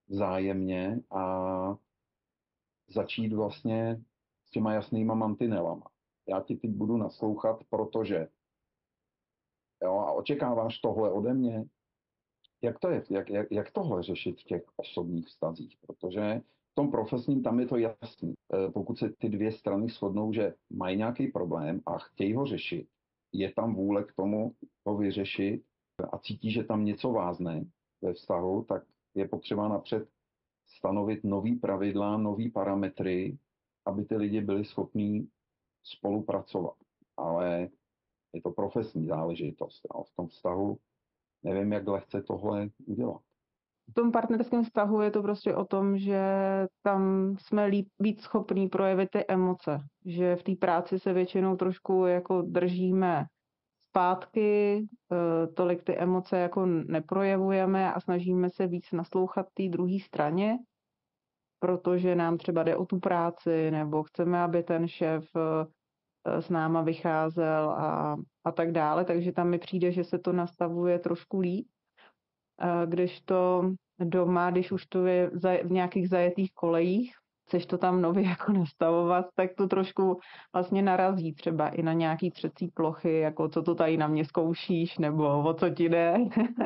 vzájemně 0.08 1.00
a 1.12 1.78
začít 2.88 3.34
vlastně 3.34 4.04
s 4.48 4.52
těma 4.52 4.74
jasnýma 4.74 5.14
mantinelama. 5.14 5.90
Já 6.28 6.42
ti 6.42 6.56
teď 6.56 6.72
budu 6.72 6.98
naslouchat, 6.98 7.64
protože 7.70 8.28
jo, 9.84 9.94
a 9.94 10.12
očekáváš 10.12 10.80
tohle 10.80 11.12
ode 11.12 11.34
mě, 11.34 11.66
jak 12.62 12.80
to 12.80 12.90
je, 12.90 13.04
jak, 13.10 13.30
jak, 13.30 13.52
jak 13.52 13.72
tohle 13.72 14.04
řešit 14.04 14.40
v 14.40 14.44
těch 14.44 14.64
osobních 14.76 15.28
vztazích, 15.28 15.78
protože 15.88 16.42
v 16.72 16.76
tom 16.76 16.92
profesním 16.92 17.44
tam 17.44 17.60
je 17.60 17.66
to 17.66 17.78
jasný. 17.78 18.34
E, 18.34 18.72
pokud 18.72 18.98
se 18.98 19.10
ty 19.18 19.30
dvě 19.30 19.52
strany 19.52 19.90
shodnou, 19.90 20.34
že 20.34 20.54
mají 20.70 20.98
nějaký 20.98 21.28
problém 21.28 21.82
a 21.86 21.98
chtějí 21.98 22.34
ho 22.34 22.46
řešit, 22.46 22.88
je 23.34 23.54
tam 23.54 23.76
vůle 23.76 24.04
k 24.04 24.14
tomu 24.14 24.56
ho 24.86 24.98
vyřešit 24.98 25.64
a 26.12 26.18
cítí, 26.18 26.52
že 26.52 26.64
tam 26.64 26.86
něco 26.86 27.12
vázne 27.12 27.66
ve 28.02 28.14
vztahu, 28.14 28.64
tak 28.64 28.84
je 29.16 29.28
potřeba 29.28 29.68
napřed 29.68 30.10
stanovit 30.68 31.24
nový 31.24 31.56
pravidla, 31.56 32.18
nový 32.18 32.52
parametry, 32.52 33.38
aby 33.86 34.06
ty 34.06 34.16
lidi 34.16 34.42
byli 34.42 34.66
schopní 34.66 35.30
spolupracovat. 35.84 36.76
Ale 37.18 37.70
je 38.34 38.42
to 38.42 38.52
profesní 38.52 39.06
záležitost. 39.06 39.88
A 39.92 40.04
v 40.04 40.12
tom 40.16 40.28
vztahu 40.28 40.78
nevím, 41.44 41.74
jak 41.74 41.88
lehce 41.88 42.22
tohle 42.22 42.68
udělat. 42.86 43.22
V 43.90 43.94
tom 43.94 44.12
partnerském 44.12 44.64
vztahu 44.64 45.02
je 45.02 45.12
to 45.12 45.22
prostě 45.22 45.56
o 45.56 45.66
tom, 45.66 45.98
že 45.98 46.22
tam 46.82 47.34
jsme 47.40 47.66
líp, 47.66 47.88
víc 48.00 48.22
schopní 48.22 48.68
projevit 48.68 49.10
ty 49.10 49.26
emoce. 49.28 49.80
Že 50.06 50.36
v 50.36 50.44
té 50.44 50.56
práci 50.56 51.00
se 51.00 51.14
většinou 51.14 51.56
trošku 51.56 52.06
jako 52.06 52.42
držíme 52.42 53.26
zpátky, 53.90 54.82
eh, 55.12 55.48
tolik 55.48 55.84
ty 55.84 55.98
emoce 55.98 56.38
jako 56.38 56.66
neprojevujeme 56.66 57.94
a 57.94 58.00
snažíme 58.00 58.50
se 58.50 58.68
víc 58.68 58.92
naslouchat 58.92 59.46
té 59.54 59.70
druhé 59.70 60.00
straně, 60.00 60.58
protože 61.60 62.16
nám 62.16 62.38
třeba 62.38 62.64
jde 62.64 62.76
o 62.76 62.86
tu 62.86 63.00
práci, 63.00 63.72
nebo 63.72 64.04
chceme, 64.04 64.42
aby 64.42 64.64
ten 64.64 64.88
šéf 64.88 65.26
eh, 65.36 65.66
s 66.40 66.50
náma 66.50 66.82
vycházel 66.82 67.70
a, 67.70 68.16
a 68.44 68.52
tak 68.52 68.72
dále, 68.72 69.06
takže 69.06 69.32
tam 69.32 69.50
mi 69.50 69.60
přijde, 69.60 69.92
že 69.92 70.04
se 70.04 70.20
to 70.20 70.34
nastavuje 70.34 71.00
trošku 71.00 71.40
líp, 71.40 71.68
když 72.86 73.22
to 73.22 73.72
doma, 74.00 74.52
když 74.52 74.72
už 74.72 74.86
to 74.86 75.06
je 75.06 75.32
v 75.64 75.72
nějakých 75.72 76.10
zajetých 76.10 76.54
kolejích, 76.54 77.14
chceš 77.48 77.66
to 77.66 77.78
tam 77.78 78.02
nově 78.02 78.24
jako 78.30 78.52
nastavovat, 78.52 79.26
tak 79.36 79.50
to 79.58 79.68
trošku 79.68 80.20
vlastně 80.54 80.82
narazí 80.82 81.34
třeba 81.34 81.70
i 81.70 81.84
na 81.84 81.94
nějaký 81.94 82.32
třecí 82.32 82.68
plochy, 82.68 83.20
jako 83.20 83.50
co 83.50 83.62
to 83.62 83.76
tady 83.76 83.98
na 83.98 84.08
mě 84.08 84.26
zkoušíš, 84.26 84.98
nebo 84.98 85.44
o 85.44 85.54
co 85.54 85.70
ti 85.70 85.90
jde, 85.90 86.14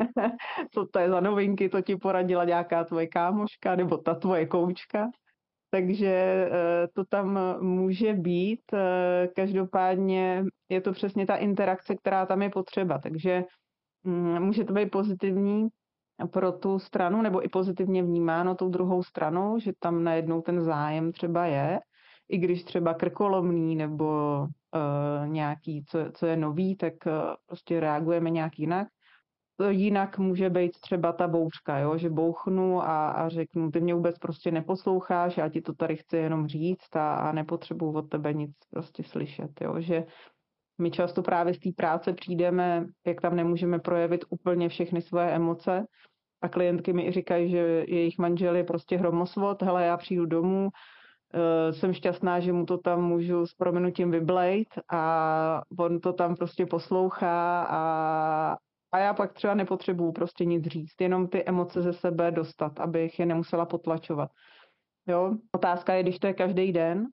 co 0.74 0.86
to 0.86 0.98
je 0.98 1.08
za 1.10 1.20
novinky, 1.20 1.68
to 1.68 1.82
ti 1.82 1.96
poradila 1.96 2.44
nějaká 2.44 2.84
tvoje 2.84 3.06
kámoška, 3.06 3.76
nebo 3.76 3.96
ta 3.96 4.14
tvoje 4.14 4.46
koučka. 4.46 5.08
Takže 5.74 6.08
eh, 6.08 6.88
to 6.94 7.04
tam 7.04 7.38
může 7.60 8.14
být. 8.14 8.60
Eh, 8.72 9.28
každopádně 9.36 10.44
je 10.68 10.80
to 10.80 10.92
přesně 10.92 11.26
ta 11.26 11.36
interakce, 11.36 11.96
která 11.96 12.26
tam 12.26 12.42
je 12.42 12.50
potřeba. 12.50 12.98
Takže 12.98 13.44
mm, 14.04 14.42
může 14.42 14.64
to 14.64 14.72
být 14.72 14.90
pozitivní 14.90 15.68
pro 16.30 16.52
tu 16.52 16.78
stranu, 16.78 17.22
nebo 17.22 17.44
i 17.44 17.48
pozitivně 17.48 18.02
vnímáno 18.02 18.54
tou 18.54 18.68
druhou 18.68 19.02
stranou, 19.02 19.58
že 19.58 19.72
tam 19.78 20.04
najednou 20.04 20.42
ten 20.42 20.60
zájem 20.60 21.12
třeba 21.12 21.46
je, 21.46 21.80
i 22.28 22.38
když 22.38 22.64
třeba 22.64 22.94
krkolomný 22.94 23.76
nebo 23.76 24.38
uh, 24.40 25.28
nějaký, 25.28 25.84
co, 25.84 25.98
co 26.14 26.26
je 26.26 26.36
nový, 26.36 26.76
tak 26.76 26.94
prostě 27.46 27.80
reagujeme 27.80 28.30
nějak 28.30 28.58
jinak 28.58 28.88
jinak 29.70 30.18
může 30.18 30.50
být 30.50 30.80
třeba 30.80 31.12
ta 31.12 31.28
bouřka, 31.28 31.78
jo? 31.78 31.98
že 31.98 32.10
bouchnu 32.10 32.82
a, 32.82 33.08
a 33.08 33.28
řeknu, 33.28 33.70
ty 33.70 33.80
mě 33.80 33.94
vůbec 33.94 34.18
prostě 34.18 34.50
neposloucháš, 34.50 35.36
já 35.36 35.48
ti 35.48 35.60
to 35.60 35.74
tady 35.74 35.96
chci 35.96 36.16
jenom 36.16 36.46
říct 36.46 36.96
a, 36.96 37.14
a 37.14 37.32
nepotřebuju 37.32 37.92
od 37.92 38.08
tebe 38.08 38.32
nic 38.32 38.52
prostě 38.70 39.02
slyšet. 39.02 39.50
Jo? 39.60 39.74
Že 39.78 40.04
my 40.78 40.90
často 40.90 41.22
právě 41.22 41.54
z 41.54 41.58
té 41.58 41.70
práce 41.76 42.12
přijdeme, 42.12 42.86
jak 43.06 43.20
tam 43.20 43.36
nemůžeme 43.36 43.78
projevit 43.78 44.24
úplně 44.30 44.68
všechny 44.68 45.02
svoje 45.02 45.30
emoce 45.30 45.86
a 46.42 46.48
klientky 46.48 46.92
mi 46.92 47.12
říkají, 47.12 47.50
že 47.50 47.84
jejich 47.88 48.18
manžel 48.18 48.56
je 48.56 48.64
prostě 48.64 48.96
hromosvod, 48.96 49.62
hele, 49.62 49.84
já 49.84 49.96
přijdu 49.96 50.26
domů, 50.26 50.68
uh, 51.34 51.72
jsem 51.72 51.92
šťastná, 51.92 52.40
že 52.40 52.52
mu 52.52 52.66
to 52.66 52.78
tam 52.78 53.04
můžu 53.04 53.46
s 53.46 53.54
proměnutím 53.54 54.10
vyblejt 54.10 54.68
a 54.92 55.62
on 55.78 56.00
to 56.00 56.12
tam 56.12 56.36
prostě 56.36 56.66
poslouchá 56.66 57.62
a, 57.62 58.56
a 58.92 58.98
já 58.98 59.14
pak 59.14 59.32
třeba 59.32 59.54
nepotřebuju 59.54 60.12
prostě 60.12 60.44
nic 60.44 60.64
říct, 60.64 61.00
jenom 61.00 61.28
ty 61.28 61.44
emoce 61.44 61.82
ze 61.82 61.92
sebe 61.92 62.30
dostat, 62.30 62.80
abych 62.80 63.18
je 63.18 63.26
nemusela 63.26 63.66
potlačovat. 63.66 64.30
Jo? 65.06 65.36
Otázka 65.52 65.94
je, 65.94 66.02
když 66.02 66.18
to 66.18 66.26
je 66.26 66.34
každý 66.34 66.72
den, 66.72 67.06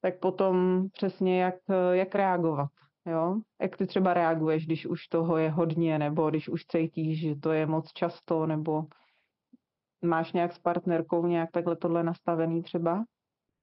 tak 0.00 0.20
potom 0.20 0.86
přesně 0.92 1.42
jak, 1.42 1.54
jak 1.92 2.14
reagovat. 2.14 2.70
Jo? 3.06 3.40
Jak 3.60 3.76
ty 3.76 3.86
třeba 3.86 4.14
reaguješ, 4.14 4.66
když 4.66 4.86
už 4.86 5.08
toho 5.08 5.36
je 5.36 5.50
hodně, 5.50 5.98
nebo 5.98 6.30
když 6.30 6.48
už 6.48 6.64
cítíš, 6.66 7.20
že 7.20 7.36
to 7.36 7.52
je 7.52 7.66
moc 7.66 7.92
často, 7.92 8.46
nebo 8.46 8.84
máš 10.04 10.32
nějak 10.32 10.52
s 10.52 10.58
partnerkou 10.58 11.26
nějak 11.26 11.50
takhle 11.50 11.76
tohle 11.76 12.02
nastavený 12.02 12.62
třeba? 12.62 13.04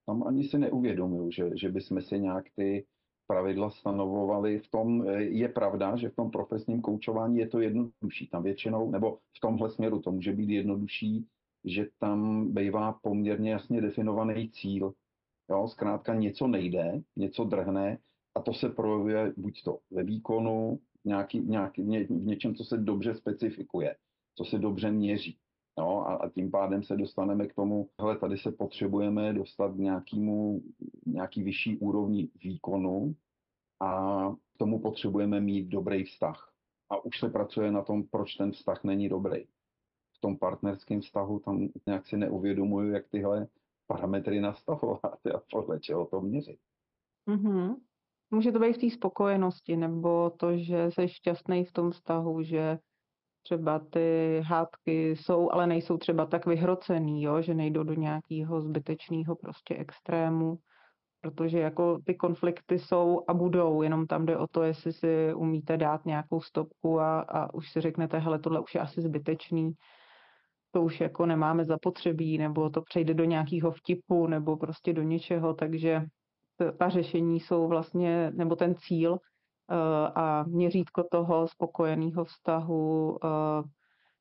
Tam 0.06 0.28
ani 0.28 0.44
si 0.44 0.58
neuvědomuju, 0.58 1.32
že, 1.32 1.50
že 1.56 1.70
bychom 1.70 2.02
si 2.02 2.20
nějak 2.20 2.46
ty 2.56 2.86
pravidla 3.28 3.70
stanovovali. 3.70 4.60
V 4.60 4.68
tom 4.70 5.10
eh, 5.10 5.24
je 5.24 5.50
pravda, 5.50 5.96
že 5.96 6.10
v 6.10 6.16
tom 6.16 6.32
profesním 6.32 6.82
koučování 6.82 7.38
je 7.38 7.48
to 7.48 7.60
jednodušší. 7.60 8.28
Tam 8.28 8.44
většinou, 8.44 8.92
nebo 8.92 9.18
v 9.38 9.40
tomhle 9.40 9.70
směru 9.70 10.02
to 10.02 10.12
může 10.12 10.32
být 10.32 10.50
jednodušší, 10.50 11.28
že 11.66 11.88
tam 12.00 12.48
bývá 12.54 13.00
poměrně 13.02 13.52
jasně 13.52 13.82
definovaný 13.82 14.50
cíl. 14.50 14.94
Jo, 15.50 15.68
zkrátka 15.68 16.14
něco 16.14 16.48
nejde, 16.48 17.02
něco 17.16 17.44
drhne 17.44 17.98
a 18.36 18.42
to 18.42 18.54
se 18.54 18.70
projevuje 18.70 19.34
buď 19.38 19.64
to 19.64 19.80
ve 19.92 20.04
výkonu, 20.04 20.80
nějaký, 21.06 21.40
nějaký, 21.40 21.84
ně, 21.84 22.04
v 22.04 22.26
něčem, 22.26 22.56
co 22.56 22.64
se 22.64 22.78
dobře 22.78 23.16
specifikuje, 23.16 23.96
co 24.36 24.46
se 24.46 24.58
dobře 24.60 24.92
měří. 24.92 25.38
No, 25.78 26.08
a, 26.08 26.16
a 26.16 26.30
tím 26.30 26.52
pádem 26.52 26.84
se 26.84 26.98
dostaneme 26.98 27.48
k 27.48 27.54
tomu, 27.54 27.90
hele, 28.00 28.18
tady 28.18 28.38
se 28.38 28.52
potřebujeme 28.52 29.34
dostat 29.34 29.72
k 29.72 29.78
nějakému, 29.78 30.62
nějaký 31.06 31.44
vyšší 31.44 31.78
úrovni 31.78 32.30
výkonu 32.44 33.16
a 33.80 34.30
k 34.56 34.58
tomu 34.58 34.80
potřebujeme 34.80 35.42
mít 35.42 35.68
dobrý 35.68 36.04
vztah. 36.04 36.54
A 36.90 37.06
už 37.06 37.20
se 37.20 37.30
pracuje 37.30 37.72
na 37.72 37.82
tom, 37.82 38.04
proč 38.04 38.36
ten 38.36 38.52
vztah 38.52 38.84
není 38.84 39.10
dobrý. 39.10 39.46
V 40.18 40.22
tom 40.22 40.38
partnerském 40.38 41.02
vztahu 41.02 41.40
tam 41.40 41.68
nějak 41.86 42.08
si 42.08 42.18
neuvědomuju, 42.18 42.92
jak 42.92 43.08
tyhle 43.10 43.48
parametry 43.88 44.42
nastavovat 44.42 45.28
a 45.36 45.42
podle 45.52 45.80
čeho 45.80 46.06
to 46.06 46.22
měřit. 46.22 46.60
Mm-hmm. 47.30 47.76
Může 48.32 48.52
to 48.52 48.60
být 48.60 48.74
v 48.74 48.78
té 48.78 48.90
spokojenosti, 48.90 49.78
nebo 49.78 50.30
to, 50.30 50.58
že 50.58 50.92
jsi 50.92 51.08
šťastný 51.08 51.66
v 51.66 51.72
tom 51.72 51.92
vztahu, 51.92 52.44
že 52.44 52.80
třeba 53.44 53.80
ty 53.80 54.42
hádky 54.46 55.10
jsou, 55.16 55.52
ale 55.52 55.68
nejsou 55.68 55.98
třeba 55.98 56.26
tak 56.26 56.46
vyhrocený, 56.46 57.24
jo, 57.24 57.42
že 57.42 57.54
nejdou 57.54 57.84
do 57.84 57.94
nějakého 57.94 58.62
zbytečného 58.62 59.36
prostě 59.36 59.76
extrému. 59.76 60.58
protože 61.22 61.60
jako 61.60 62.00
ty 62.06 62.16
konflikty 62.16 62.80
jsou 62.80 63.22
a 63.28 63.34
budou, 63.34 63.82
jenom 63.82 64.08
tam 64.08 64.26
jde 64.26 64.38
o 64.38 64.48
to, 64.48 64.64
jestli 64.64 64.94
si 64.94 65.34
umíte 65.34 65.78
dát 65.78 66.06
nějakou 66.06 66.42
stopku 66.42 67.00
a, 67.00 67.20
a 67.20 67.54
už 67.54 67.72
si 67.72 67.82
řeknete, 67.82 68.20
hele, 68.20 68.40
tohle 68.40 68.60
už 68.60 68.76
je 68.76 68.82
asi 68.82 69.02
zbytečný, 69.02 69.74
to 70.72 70.82
už 70.82 71.02
jako 71.02 71.26
nemáme 71.26 71.66
zapotřebí, 71.66 72.38
nebo 72.38 72.70
to 72.70 72.82
přejde 72.82 73.14
do 73.14 73.24
nějakého 73.24 73.72
vtipu, 73.72 74.28
nebo 74.28 74.58
prostě 74.58 74.94
do 74.94 75.02
něčeho, 75.02 75.54
takže 75.54 76.02
ta 76.78 76.90
řešení 76.90 77.40
jsou 77.40 77.68
vlastně, 77.68 78.32
nebo 78.36 78.56
ten 78.56 78.76
cíl 78.76 79.18
a 80.16 80.44
měřítko 80.44 81.04
toho 81.12 81.48
spokojeného 81.48 82.26
vztahu 82.26 83.18
eh, 83.24 83.28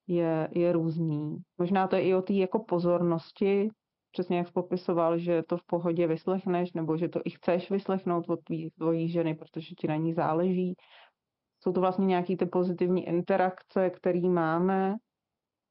je, 0.07 0.49
je 0.53 0.73
různý. 0.73 1.37
Možná 1.59 1.87
to 1.87 1.97
je 1.97 2.03
i 2.03 2.15
o 2.15 2.23
té 2.23 2.33
jako 2.33 2.59
pozornosti, 2.59 3.71
přesně 4.13 4.39
jak 4.39 4.47
jsi 4.47 4.53
popisoval, 4.53 5.19
že 5.19 5.43
to 5.43 5.57
v 5.57 5.67
pohodě 5.67 6.07
vyslechneš, 6.07 6.73
nebo 6.73 6.97
že 6.97 7.09
to 7.09 7.21
i 7.25 7.31
chceš 7.31 7.71
vyslechnout 7.71 8.25
od 8.29 8.41
tvý, 8.45 8.71
tvojí 8.71 9.09
ženy, 9.09 9.35
protože 9.35 9.75
ti 9.75 9.89
na 9.89 9.97
ní 9.97 10.15
záleží. 10.15 10.75
Jsou 11.61 11.73
to 11.73 11.81
vlastně 11.81 12.07
nějaké 12.07 12.37
ty 12.37 12.47
pozitivní 12.47 13.07
interakce, 13.07 13.91
které 13.91 14.21
máme 14.21 14.97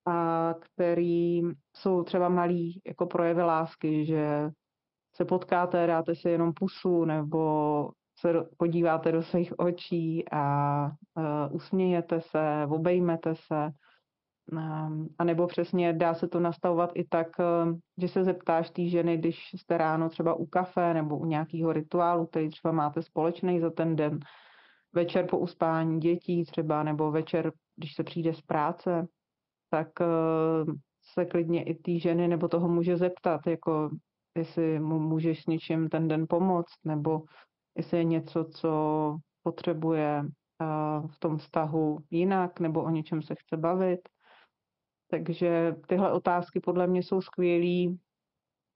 a 0.05 0.53
který 0.59 1.41
jsou 1.75 2.03
třeba 2.03 2.29
malý 2.29 2.81
jako 2.85 3.05
projevy 3.05 3.41
lásky, 3.41 4.05
že 4.05 4.49
se 5.15 5.25
potkáte, 5.25 5.87
dáte 5.87 6.15
si 6.15 6.29
jenom 6.29 6.53
pusu, 6.53 7.05
nebo 7.05 7.89
se 8.21 8.33
podíváte 8.57 9.11
do 9.11 9.23
svých 9.23 9.59
očí 9.59 10.25
a 10.31 10.85
uh, 10.85 11.55
usmějete 11.55 12.21
se, 12.21 12.67
obejmete 12.69 13.35
se. 13.35 13.69
Um, 14.51 15.07
a 15.17 15.23
nebo 15.23 15.47
přesně 15.47 15.93
dá 15.93 16.13
se 16.13 16.27
to 16.27 16.39
nastavovat 16.39 16.91
i 16.93 17.03
tak, 17.03 17.27
uh, 17.39 17.77
že 17.97 18.07
se 18.07 18.23
zeptáš 18.23 18.69
té 18.69 18.85
ženy, 18.85 19.17
když 19.17 19.39
jste 19.53 19.77
ráno 19.77 20.09
třeba 20.09 20.33
u 20.33 20.45
kafe 20.45 20.93
nebo 20.93 21.17
u 21.17 21.25
nějakého 21.25 21.73
rituálu, 21.73 22.25
který 22.25 22.49
třeba 22.49 22.71
máte 22.71 23.01
společný 23.01 23.59
za 23.59 23.69
ten 23.69 23.95
den, 23.95 24.19
večer 24.93 25.27
po 25.29 25.37
uspání 25.37 25.99
dětí 25.99 26.45
třeba, 26.45 26.83
nebo 26.83 27.11
večer, 27.11 27.51
když 27.75 27.95
se 27.95 28.03
přijde 28.03 28.33
z 28.33 28.41
práce, 28.41 29.07
tak 29.69 29.87
uh, 29.99 30.75
se 31.13 31.25
klidně 31.25 31.63
i 31.63 31.75
té 31.75 31.99
ženy 31.99 32.27
nebo 32.27 32.47
toho 32.47 32.67
může 32.67 32.97
zeptat, 32.97 33.47
jako 33.47 33.89
jestli 34.37 34.79
mu 34.79 34.99
můžeš 34.99 35.43
s 35.43 35.47
něčím 35.47 35.89
ten 35.89 36.07
den 36.07 36.25
pomoct, 36.29 36.73
nebo 36.83 37.21
jestli 37.77 37.97
je 37.97 38.03
něco, 38.03 38.45
co 38.45 38.71
potřebuje 39.43 40.23
v 41.07 41.19
tom 41.19 41.37
vztahu 41.37 41.99
jinak, 42.11 42.59
nebo 42.59 42.83
o 42.83 42.89
něčem 42.89 43.21
se 43.21 43.35
chce 43.35 43.57
bavit. 43.57 43.99
Takže 45.07 45.75
tyhle 45.87 46.11
otázky 46.11 46.59
podle 46.59 46.87
mě 46.87 47.03
jsou 47.03 47.21
skvělý 47.21 47.99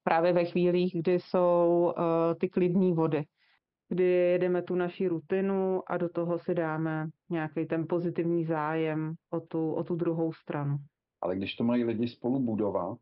právě 0.03 0.33
ve 0.33 0.45
chvílích, 0.45 0.95
kdy 0.95 1.19
jsou 1.19 1.93
ty 2.39 2.49
klidní 2.49 2.93
vody, 2.93 3.25
kdy 3.89 4.03
jedeme 4.03 4.61
tu 4.61 4.75
naši 4.75 5.07
rutinu 5.07 5.81
a 5.87 5.97
do 5.97 6.09
toho 6.09 6.39
si 6.39 6.53
dáme 6.53 7.07
nějaký 7.29 7.65
ten 7.65 7.85
pozitivní 7.89 8.45
zájem 8.45 9.13
o 9.29 9.39
tu, 9.39 9.73
o 9.73 9.83
tu 9.83 9.95
druhou 9.95 10.33
stranu. 10.33 10.77
Ale 11.21 11.35
když 11.35 11.55
to 11.55 11.63
mají 11.63 11.83
lidi 11.83 12.07
spolu 12.07 12.39
budovat 12.39 12.97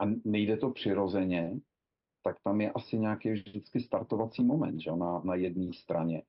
a 0.00 0.04
nejde 0.24 0.56
to 0.56 0.70
přirozeně, 0.70 1.52
tak 2.26 2.36
tam 2.42 2.60
je 2.60 2.72
asi 2.72 2.98
nějaký 2.98 3.30
vždycky 3.30 3.80
startovací 3.80 4.44
moment 4.44 4.80
že, 4.80 4.90
na, 4.90 5.20
na 5.24 5.34
jedné 5.34 5.72
straně. 5.72 6.22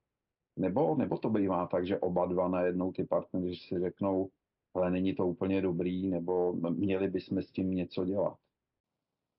Nebo, 0.57 0.95
nebo 0.95 1.17
to 1.17 1.29
bývá 1.29 1.67
tak, 1.67 1.87
že 1.87 1.99
oba 1.99 2.25
dva 2.25 2.47
najednou 2.47 2.91
ty 2.91 3.03
partneři 3.03 3.55
si 3.55 3.79
řeknou, 3.79 4.29
ale 4.75 4.91
není 4.91 5.15
to 5.15 5.27
úplně 5.27 5.61
dobrý, 5.61 6.07
nebo 6.09 6.53
měli 6.53 7.07
bychom 7.07 7.41
s 7.41 7.51
tím 7.51 7.71
něco 7.71 8.05
dělat. 8.05 8.37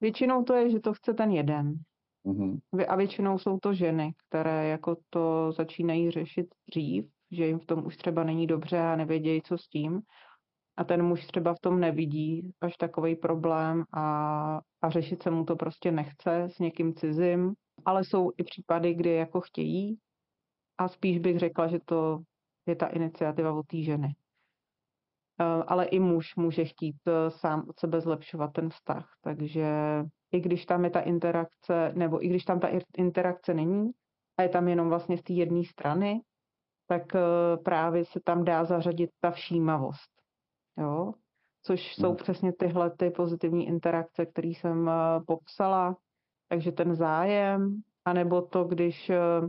Většinou 0.00 0.44
to 0.44 0.54
je, 0.54 0.70
že 0.70 0.80
to 0.80 0.94
chce 0.94 1.14
ten 1.14 1.30
jeden. 1.30 1.74
Mm-hmm. 2.26 2.60
A 2.88 2.96
většinou 2.96 3.38
jsou 3.38 3.58
to 3.58 3.74
ženy, 3.74 4.12
které 4.28 4.68
jako 4.68 4.96
to 5.10 5.52
začínají 5.52 6.10
řešit 6.10 6.46
dřív, 6.70 7.04
že 7.30 7.46
jim 7.46 7.58
v 7.58 7.66
tom 7.66 7.86
už 7.86 7.96
třeba 7.96 8.24
není 8.24 8.46
dobře 8.46 8.78
a 8.78 8.96
nevědějí, 8.96 9.42
co 9.42 9.58
s 9.58 9.68
tím 9.68 10.00
a 10.78 10.84
ten 10.84 11.02
muž 11.02 11.26
třeba 11.26 11.54
v 11.54 11.60
tom 11.60 11.80
nevidí 11.80 12.52
až 12.60 12.76
takový 12.76 13.16
problém 13.16 13.84
a, 13.92 14.60
a 14.82 14.90
řešit 14.90 15.22
se 15.22 15.30
mu 15.30 15.44
to 15.44 15.56
prostě 15.56 15.92
nechce 15.92 16.42
s 16.42 16.58
někým 16.58 16.94
cizím, 16.94 17.54
ale 17.84 18.04
jsou 18.04 18.30
i 18.36 18.44
případy, 18.44 18.94
kdy 18.94 19.10
jako 19.10 19.40
chtějí 19.40 19.98
a 20.78 20.88
spíš 20.88 21.18
bych 21.18 21.38
řekla, 21.38 21.66
že 21.66 21.78
to 21.84 22.18
je 22.66 22.76
ta 22.76 22.86
iniciativa 22.86 23.52
od 23.52 23.66
té 23.66 23.82
ženy. 23.82 24.08
E, 25.40 25.44
ale 25.44 25.84
i 25.84 25.98
muž 25.98 26.36
může 26.36 26.64
chtít 26.64 26.96
e, 27.06 27.30
sám 27.30 27.64
od 27.68 27.78
sebe 27.78 28.00
zlepšovat 28.00 28.52
ten 28.52 28.70
vztah, 28.70 29.08
takže 29.20 29.68
i 30.32 30.40
když 30.40 30.66
tam 30.66 30.84
je 30.84 30.90
ta 30.90 31.00
interakce, 31.00 31.92
nebo 31.94 32.24
i 32.24 32.28
když 32.28 32.44
tam 32.44 32.60
ta 32.60 32.68
interakce 32.96 33.54
není 33.54 33.90
a 34.36 34.42
je 34.42 34.48
tam 34.48 34.68
jenom 34.68 34.88
vlastně 34.88 35.18
z 35.18 35.22
té 35.22 35.32
jedné 35.32 35.64
strany, 35.64 36.20
tak 36.86 37.14
e, 37.14 37.20
právě 37.64 38.04
se 38.04 38.20
tam 38.24 38.44
dá 38.44 38.64
zařadit 38.64 39.10
ta 39.20 39.30
všímavost 39.30 40.17
Jo? 40.78 41.12
Což 41.62 41.94
jsou 41.94 42.08
hmm. 42.08 42.16
přesně 42.16 42.52
tyhle 42.52 42.90
ty 42.90 43.10
pozitivní 43.10 43.66
interakce, 43.66 44.26
které 44.26 44.48
jsem 44.48 44.82
uh, 44.82 45.24
popsala. 45.26 45.96
Takže 46.48 46.72
ten 46.72 46.94
zájem, 46.94 47.80
anebo 48.04 48.42
to, 48.42 48.64
když 48.64 49.10
uh, 49.10 49.48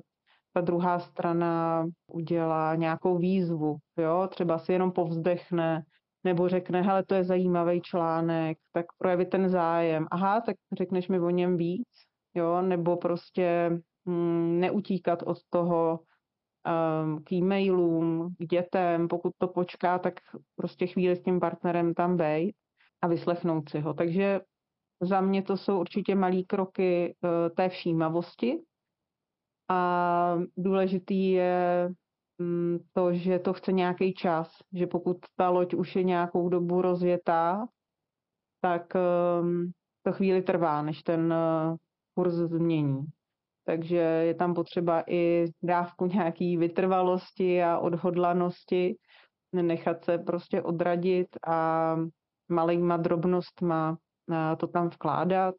ta 0.53 0.61
druhá 0.61 0.99
strana 0.99 1.85
udělá 2.07 2.75
nějakou 2.75 3.17
výzvu, 3.17 3.77
jo? 3.97 4.27
třeba 4.31 4.57
si 4.59 4.73
jenom 4.73 4.91
povzdechne, 4.91 5.83
nebo 6.23 6.49
řekne, 6.49 6.81
hele, 6.81 7.03
to 7.05 7.15
je 7.15 7.23
zajímavý 7.23 7.81
článek, 7.81 8.57
tak 8.71 8.85
projevit 8.97 9.29
ten 9.29 9.49
zájem. 9.49 10.07
Aha, 10.11 10.41
tak 10.41 10.55
řekneš 10.77 11.07
mi 11.07 11.19
o 11.19 11.29
něm 11.29 11.57
víc, 11.57 11.87
jo, 12.35 12.61
nebo 12.61 12.97
prostě 12.97 13.69
mm, 14.05 14.59
neutíkat 14.59 15.23
od 15.23 15.37
toho, 15.49 15.99
k 17.23 17.31
e-mailům, 17.31 18.35
k 18.39 18.45
dětem, 18.45 19.07
pokud 19.07 19.33
to 19.37 19.47
počká, 19.47 19.99
tak 19.99 20.13
prostě 20.55 20.87
chvíli 20.87 21.15
s 21.15 21.23
tím 21.23 21.39
partnerem 21.39 21.93
tam 21.93 22.17
bej 22.17 22.53
a 23.01 23.07
vyslechnout 23.07 23.69
si 23.69 23.79
ho. 23.79 23.93
Takže 23.93 24.41
za 25.01 25.21
mě 25.21 25.43
to 25.43 25.57
jsou 25.57 25.79
určitě 25.79 26.15
malý 26.15 26.45
kroky 26.45 27.15
eh, 27.23 27.49
té 27.49 27.69
všímavosti 27.69 28.59
a 29.69 30.37
důležitý 30.57 31.31
je 31.31 31.89
mm, 32.37 32.79
to, 32.93 33.13
že 33.13 33.39
to 33.39 33.53
chce 33.53 33.71
nějaký 33.71 34.13
čas, 34.13 34.51
že 34.73 34.87
pokud 34.87 35.17
ta 35.35 35.49
loď 35.49 35.73
už 35.73 35.95
je 35.95 36.03
nějakou 36.03 36.49
dobu 36.49 36.81
rozjetá, 36.81 37.67
tak 38.61 38.95
ehm, 38.95 39.71
to 40.03 40.11
chvíli 40.11 40.41
trvá, 40.41 40.81
než 40.81 41.03
ten 41.03 41.33
eh, 41.33 41.75
kurz 42.15 42.33
změní 42.33 43.05
takže 43.69 43.97
je 43.97 44.33
tam 44.33 44.53
potřeba 44.53 45.03
i 45.07 45.45
dávku 45.63 46.05
nějaký 46.05 46.57
vytrvalosti 46.57 47.63
a 47.63 47.77
odhodlanosti, 47.77 48.95
nechat 49.53 50.05
se 50.05 50.17
prostě 50.17 50.61
odradit 50.61 51.27
a 51.47 51.95
malýma 52.51 52.97
drobnostma 52.97 53.97
to 54.57 54.67
tam 54.67 54.89
vkládat. 54.89 55.55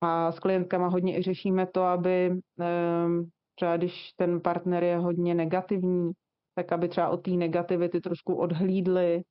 A 0.00 0.32
s 0.32 0.40
klientkama 0.40 0.88
hodně 0.88 1.18
i 1.18 1.22
řešíme 1.22 1.66
to, 1.66 1.82
aby 1.82 2.32
ehm, 2.60 3.24
třeba 3.54 3.76
když 3.76 4.12
ten 4.16 4.40
partner 4.40 4.84
je 4.84 4.96
hodně 4.98 5.34
negativní, 5.34 6.10
tak 6.54 6.72
aby 6.72 6.88
třeba 6.88 7.08
od 7.08 7.16
té 7.16 7.30
negativity 7.30 8.00
trošku 8.00 8.34
odhlídli 8.34 9.22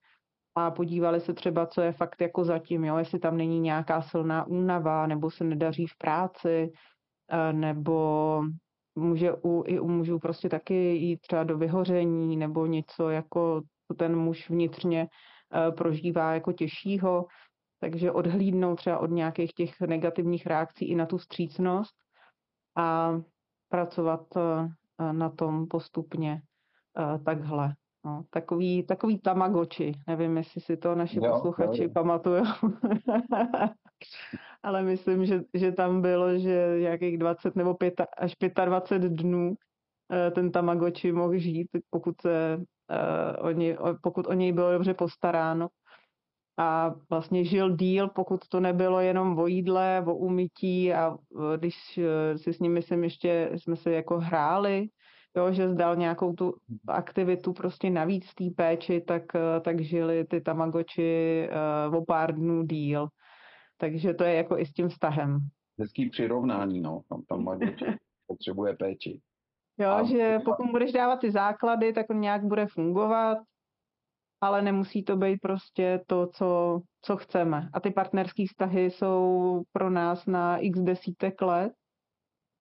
a 0.55 0.71
podívali 0.71 1.19
se 1.19 1.33
třeba, 1.33 1.65
co 1.65 1.81
je 1.81 1.91
fakt 1.91 2.21
jako 2.21 2.43
zatím, 2.43 2.85
jo? 2.85 2.97
jestli 2.97 3.19
tam 3.19 3.37
není 3.37 3.59
nějaká 3.59 4.01
silná 4.01 4.47
únava, 4.47 5.07
nebo 5.07 5.31
se 5.31 5.43
nedaří 5.43 5.87
v 5.87 5.97
práci, 5.97 6.71
Eh, 6.71 6.96
nebo 7.51 8.41
může 8.95 9.33
u, 9.33 9.63
i 9.67 9.79
u 9.79 9.87
mužů 9.87 10.19
prostě 10.19 10.49
taky 10.49 10.73
jít 10.73 11.21
třeba 11.21 11.43
do 11.43 11.57
vyhoření 11.57 12.37
nebo 12.37 12.65
něco, 12.65 13.09
jako 13.09 13.61
ten 13.97 14.15
muž 14.15 14.49
vnitřně 14.49 15.07
eh, 15.07 15.71
prožívá 15.71 16.33
jako 16.33 16.51
těžšího. 16.51 17.25
Takže 17.79 18.11
odhlídnout 18.11 18.75
třeba 18.75 18.97
od 18.97 19.09
nějakých 19.09 19.53
těch 19.53 19.81
negativních 19.81 20.45
reakcí 20.45 20.85
i 20.89 20.95
na 20.95 21.05
tu 21.05 21.17
střícnost 21.17 21.95
a 22.77 23.19
pracovat 23.69 24.21
eh, 24.37 25.13
na 25.13 25.29
tom 25.29 25.67
postupně 25.67 26.41
takhle. 27.25 27.73
No, 28.05 28.23
takový, 28.29 28.83
takový 28.83 29.19
tamagoči. 29.19 29.91
Nevím, 30.07 30.37
jestli 30.37 30.61
si 30.61 30.77
to 30.77 30.95
naši 30.95 31.17
jo, 31.17 31.31
posluchači 31.31 31.83
jo. 31.83 31.89
pamatují. 31.93 32.43
Ale 34.63 34.83
myslím, 34.83 35.25
že, 35.25 35.41
že 35.53 35.71
tam 35.71 36.01
bylo, 36.01 36.37
že 36.37 36.77
nějakých 36.79 37.17
20 37.17 37.55
nebo 37.55 37.73
5 37.73 37.93
až 38.17 38.35
25 38.65 39.11
dnů 39.11 39.53
eh, 40.11 40.31
ten 40.31 40.51
tamagoči 40.51 41.11
mohl 41.11 41.37
žít, 41.37 41.67
pokud, 41.89 42.21
se, 42.21 42.57
uh, 42.57 43.47
o 43.47 43.51
něj, 43.51 43.77
pokud 44.03 44.27
o 44.27 44.33
něj 44.33 44.51
bylo 44.51 44.71
dobře 44.71 44.93
postaráno. 44.93 45.67
A 46.59 46.93
vlastně 47.09 47.45
žil 47.45 47.75
díl, 47.75 48.09
pokud 48.09 48.47
to 48.47 48.59
nebylo 48.59 48.99
jenom 48.99 49.39
o 49.39 49.47
jídle, 49.47 50.03
o 50.07 50.15
umytí 50.15 50.93
a 50.93 51.17
když 51.57 51.99
si 52.35 52.53
s 52.53 52.59
ním, 52.59 52.73
myslím, 52.73 53.03
ještě 53.03 53.49
jsme 53.53 53.75
se 53.75 53.91
jako 53.91 54.19
hráli, 54.19 54.87
jo, 55.37 55.51
že 55.53 55.69
zdal 55.69 55.95
nějakou 55.95 56.33
tu 56.33 56.53
aktivitu 56.87 57.53
prostě 57.53 57.89
navíc 57.89 58.33
té 58.33 58.43
péči, 58.55 59.01
tak, 59.01 59.23
eh, 59.35 59.59
tak 59.61 59.81
žili 59.81 60.25
ty 60.25 60.41
tamagoči 60.41 61.49
o 61.97 62.05
pár 62.05 62.35
dnů 62.35 62.63
díl. 62.63 63.07
Takže 63.77 64.13
to 64.13 64.23
je 64.23 64.33
jako 64.33 64.59
i 64.59 64.65
s 64.65 64.73
tím 64.73 64.89
vztahem. 64.89 65.39
Hezký 65.79 66.09
přirovnání, 66.09 66.81
no, 66.81 67.01
tam 67.09 67.23
tamagoči. 67.23 67.85
potřebuje 68.27 68.75
péči. 68.75 69.21
Jo, 69.79 69.89
a 69.89 70.03
že 70.03 70.39
pokud 70.45 70.71
budeš 70.71 70.91
dávat 70.91 71.19
ty 71.19 71.31
základy, 71.31 71.93
tak 71.93 72.05
on 72.09 72.19
nějak 72.19 72.45
bude 72.45 72.67
fungovat, 72.67 73.37
ale 74.41 74.61
nemusí 74.61 75.03
to 75.03 75.17
být 75.17 75.37
prostě 75.41 76.01
to, 76.07 76.27
co, 76.33 76.81
co 77.01 77.17
chceme. 77.17 77.69
A 77.73 77.79
ty 77.79 77.91
partnerské 77.91 78.43
vztahy 78.47 78.91
jsou 78.91 79.61
pro 79.71 79.89
nás 79.89 80.25
na 80.25 80.57
x 80.57 80.79
desítek 80.79 81.41
let 81.41 81.73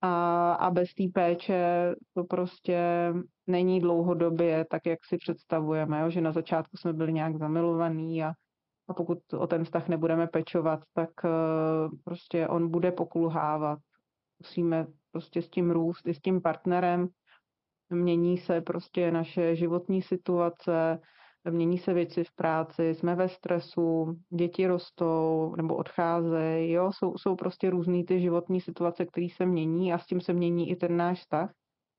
a, 0.00 0.52
a 0.52 0.70
bez 0.70 0.94
té 0.94 1.04
péče 1.14 1.94
to 2.14 2.24
prostě 2.24 2.78
není 3.46 3.80
dlouhodobě 3.80 4.66
tak, 4.70 4.86
jak 4.86 4.98
si 5.04 5.16
představujeme, 5.16 6.00
jo? 6.00 6.10
že 6.10 6.20
na 6.20 6.32
začátku 6.32 6.76
jsme 6.76 6.92
byli 6.92 7.12
nějak 7.12 7.36
zamilovaní 7.36 8.24
a, 8.24 8.32
a 8.88 8.94
pokud 8.94 9.18
o 9.38 9.46
ten 9.46 9.64
vztah 9.64 9.88
nebudeme 9.88 10.26
pečovat, 10.26 10.80
tak 10.94 11.10
uh, 11.24 11.30
prostě 12.04 12.48
on 12.48 12.70
bude 12.70 12.92
pokulhávat. 12.92 13.78
Musíme 14.42 14.86
prostě 15.12 15.42
s 15.42 15.50
tím 15.50 15.70
růst 15.70 16.06
i 16.06 16.14
s 16.14 16.20
tím 16.20 16.40
partnerem. 16.40 17.08
Mění 17.90 18.38
se 18.38 18.60
prostě 18.60 19.10
naše 19.10 19.56
životní 19.56 20.02
situace, 20.02 21.00
mění 21.50 21.78
se 21.78 21.94
věci 21.94 22.24
v 22.24 22.34
práci, 22.34 22.94
jsme 22.94 23.14
ve 23.14 23.28
stresu, 23.28 24.16
děti 24.38 24.66
rostou 24.66 25.54
nebo 25.56 25.76
odcházejí, 25.76 26.72
jo, 26.72 26.90
jsou, 26.92 27.18
jsou 27.18 27.36
prostě 27.36 27.70
různý 27.70 28.04
ty 28.04 28.20
životní 28.20 28.60
situace, 28.60 29.06
které 29.06 29.26
se 29.36 29.46
mění 29.46 29.92
a 29.92 29.98
s 29.98 30.06
tím 30.06 30.20
se 30.20 30.32
mění 30.32 30.70
i 30.70 30.76
ten 30.76 30.96
náš 30.96 31.20
vztah. 31.20 31.50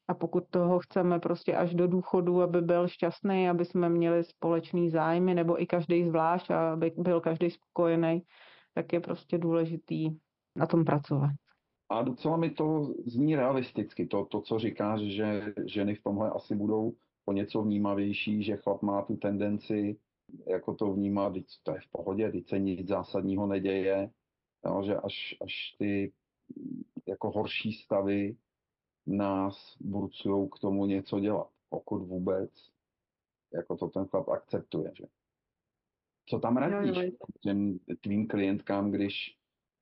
A 0.07 0.13
pokud 0.13 0.43
toho 0.49 0.79
chceme 0.79 1.19
prostě 1.19 1.55
až 1.55 1.73
do 1.73 1.87
důchodu, 1.87 2.41
aby 2.41 2.61
byl 2.61 2.87
šťastný, 2.87 3.49
aby 3.49 3.65
jsme 3.65 3.89
měli 3.89 4.23
společný 4.23 4.89
zájmy, 4.89 5.33
nebo 5.33 5.61
i 5.61 5.65
každý 5.65 6.03
zvlášť, 6.03 6.51
aby 6.51 6.91
byl 6.97 7.21
každý 7.21 7.49
spokojený, 7.49 8.21
tak 8.73 8.93
je 8.93 8.99
prostě 8.99 9.37
důležitý 9.37 10.09
na 10.55 10.65
tom 10.65 10.85
pracovat. 10.85 11.31
A 11.89 12.01
docela 12.01 12.37
mi 12.37 12.49
to 12.49 12.93
zní 13.05 13.35
realisticky, 13.35 14.07
to, 14.07 14.25
to 14.25 14.41
co 14.41 14.59
říkáš, 14.59 15.01
že 15.01 15.53
ženy 15.65 15.95
v 15.95 16.03
tomhle 16.03 16.29
asi 16.29 16.55
budou 16.55 16.93
o 17.25 17.33
něco 17.33 17.61
vnímavější, 17.61 18.43
že 18.43 18.57
chlap 18.57 18.81
má 18.81 19.01
tu 19.01 19.15
tendenci 19.15 19.97
jako 20.47 20.73
to 20.73 20.93
vnímat, 20.93 21.33
teď 21.33 21.45
to 21.63 21.71
je 21.71 21.79
v 21.79 21.91
pohodě, 21.91 22.31
teď 22.31 22.47
se 22.49 22.59
nic 22.59 22.87
zásadního 22.87 23.47
neděje, 23.47 24.09
jo, 24.65 24.83
že 24.83 24.95
až, 24.95 25.35
až 25.41 25.75
ty 25.79 26.13
jako 27.07 27.31
horší 27.31 27.73
stavy 27.73 28.35
nás 29.07 29.77
burcují 29.79 30.49
k 30.49 30.59
tomu 30.59 30.85
něco 30.85 31.19
dělat, 31.19 31.49
pokud 31.69 31.97
vůbec 31.97 32.51
jako 33.53 33.77
to 33.77 33.87
ten 33.87 34.05
chlap 34.05 34.29
akceptuje. 34.29 34.91
Že? 34.95 35.05
Co 36.25 36.39
tam 36.39 36.57
radíš 36.57 36.97
těm 37.41 37.79
tvým 38.01 38.27
klientkám, 38.27 38.91
když, 38.91 39.13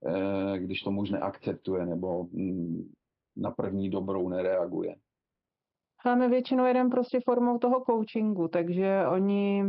eh, 0.08 0.60
když 0.60 0.82
to 0.82 0.92
muž 0.92 1.10
neakceptuje 1.10 1.86
nebo 1.86 2.24
mm, 2.24 2.92
na 3.36 3.52
první 3.52 3.90
dobrou 3.90 4.30
nereaguje? 4.30 4.96
My 6.18 6.30
většinou 6.30 6.66
jedeme 6.66 6.90
prostě 6.90 7.20
formou 7.26 7.58
toho 7.58 7.84
coachingu, 7.86 8.48
takže 8.48 9.08
oni 9.08 9.64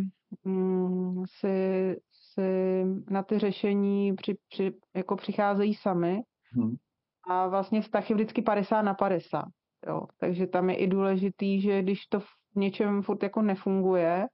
mm, 0.45 1.25
si, 1.27 1.97
si 2.13 2.85
na 3.11 3.23
ty 3.23 3.39
řešení 3.39 4.15
při, 4.15 4.37
při, 4.49 4.75
jako 4.95 5.17
přicházejí 5.17 5.75
sami 5.75 6.23
hmm. 6.53 6.77
A 7.27 7.49
vlastně 7.49 7.81
vztah 7.81 8.11
je 8.11 8.17
vždycky 8.17 8.43
50 8.43 8.83
na 8.83 8.95
50. 8.95 9.45
Jo. 9.87 10.03
Takže 10.21 10.47
tam 10.47 10.71
je 10.71 10.77
i 10.77 10.87
důležitý, 10.87 11.61
že 11.61 11.83
když 11.83 12.07
to 12.07 12.21
v 12.21 12.27
něčem 12.57 13.03
furt 13.03 13.23
jako 13.23 13.43
nefunguje, 13.43 14.27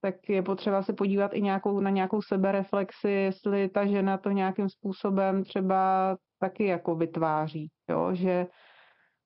tak 0.00 0.28
je 0.28 0.42
potřeba 0.42 0.82
se 0.82 0.92
podívat 0.92 1.34
i 1.34 1.42
nějakou, 1.42 1.80
na 1.80 1.90
nějakou 1.90 2.22
sebereflexi, 2.22 3.10
jestli 3.10 3.68
ta 3.68 3.86
žena 3.86 4.18
to 4.18 4.30
nějakým 4.30 4.68
způsobem 4.68 5.44
třeba 5.44 6.16
taky 6.38 6.66
jako 6.66 6.94
vytváří, 6.94 7.70
jo? 7.90 8.14
že 8.14 8.46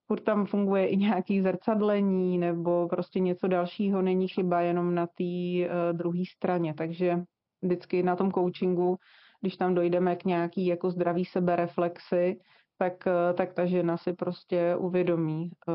furt 0.07 0.21
tam 0.21 0.47
funguje 0.47 0.87
i 0.87 0.97
nějaký 0.97 1.43
zrcadlení 1.43 2.39
nebo 2.39 2.89
prostě 2.89 3.21
něco 3.21 3.49
dalšího, 3.49 4.03
není 4.03 4.29
chyba 4.29 4.61
jenom 4.61 4.95
na 4.95 5.07
té 5.07 5.25
uh, 5.25 5.99
druhé 5.99 6.23
straně. 6.37 6.75
Takže 6.75 7.19
vždycky 7.63 8.03
na 8.03 8.17
tom 8.17 8.33
coachingu, 8.33 8.97
když 9.41 9.57
tam 9.57 9.75
dojdeme 9.75 10.17
k 10.17 10.25
nějaký 10.25 10.67
jako 10.67 10.91
zdravý 10.91 11.25
sebereflexi, 11.25 12.37
tak, 12.79 12.93
uh, 13.07 13.37
tak 13.37 13.53
ta 13.53 13.67
žena 13.67 13.97
si 13.97 14.13
prostě 14.13 14.77
uvědomí, 14.77 15.51
uh, 15.69 15.75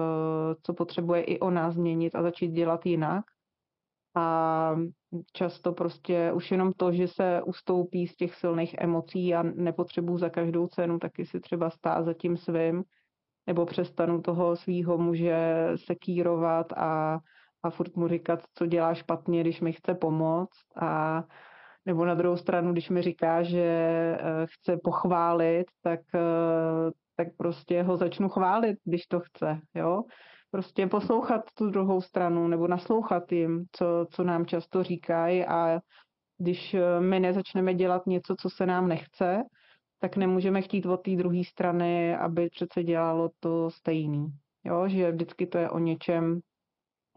co 0.64 0.74
potřebuje 0.74 1.24
i 1.24 1.40
ona 1.40 1.72
změnit 1.72 2.16
a 2.16 2.22
začít 2.22 2.52
dělat 2.52 2.86
jinak. 2.86 3.26
A 4.16 4.76
často 5.34 5.74
prostě 5.74 6.32
už 6.32 6.52
jenom 6.52 6.74
to, 6.74 6.92
že 6.92 7.08
se 7.08 7.42
ustoupí 7.46 8.08
z 8.08 8.16
těch 8.16 8.36
silných 8.36 8.76
emocí 8.78 9.36
a 9.36 9.44
nepotřebuji 9.44 10.18
za 10.18 10.30
každou 10.30 10.68
cenu 10.68 11.00
taky 11.00 11.26
si 11.26 11.40
třeba 11.40 11.70
stát 11.70 12.06
za 12.06 12.14
tím 12.14 12.38
svým, 12.38 12.84
nebo 13.48 13.66
přestanu 13.66 14.22
toho 14.22 14.56
svého 14.56 14.98
muže 14.98 15.68
sekírovat 15.76 16.74
a, 16.74 17.20
a 17.64 17.70
furt 17.70 17.96
mu 17.96 18.08
říkat, 18.08 18.40
co 18.54 18.66
dělá 18.66 18.94
špatně, 18.94 19.42
když 19.42 19.62
mi 19.62 19.74
chce 19.74 19.94
pomoct 19.94 20.78
a 20.82 21.24
nebo 21.86 22.06
na 22.06 22.16
druhou 22.16 22.38
stranu, 22.38 22.72
když 22.72 22.90
mi 22.90 23.02
říká, 23.02 23.44
že 23.44 23.62
eh, 23.62 24.20
chce 24.46 24.78
pochválit, 24.84 25.66
tak, 25.82 26.00
eh, 26.16 26.92
tak 27.16 27.28
prostě 27.38 27.84
ho 27.84 27.98
začnu 27.98 28.30
chválit, 28.30 28.78
když 28.84 29.06
to 29.06 29.20
chce, 29.20 29.60
jo. 29.76 30.04
Prostě 30.52 30.88
poslouchat 30.88 31.42
tu 31.58 31.70
druhou 31.70 32.02
stranu 32.02 32.48
nebo 32.48 32.68
naslouchat 32.68 33.32
jim, 33.32 33.66
co, 33.72 34.06
co 34.12 34.24
nám 34.24 34.46
často 34.46 34.84
říkají 34.84 35.46
a 35.46 35.80
když 36.38 36.74
eh, 36.74 37.00
my 37.00 37.20
nezačneme 37.20 37.74
dělat 37.74 38.08
něco, 38.08 38.36
co 38.36 38.50
se 38.50 38.66
nám 38.66 38.88
nechce, 38.88 39.44
tak 40.00 40.18
nemůžeme 40.18 40.62
chtít 40.62 40.86
od 40.86 40.98
té 40.98 41.16
druhé 41.16 41.44
strany, 41.44 42.16
aby 42.16 42.50
přece 42.50 42.84
dělalo 42.84 43.30
to 43.40 43.70
stejný. 43.70 44.28
Jo, 44.64 44.88
že 44.88 45.12
vždycky 45.12 45.48
to 45.48 45.58
je 45.58 45.70
o 45.70 45.80
něčem, 45.80 46.40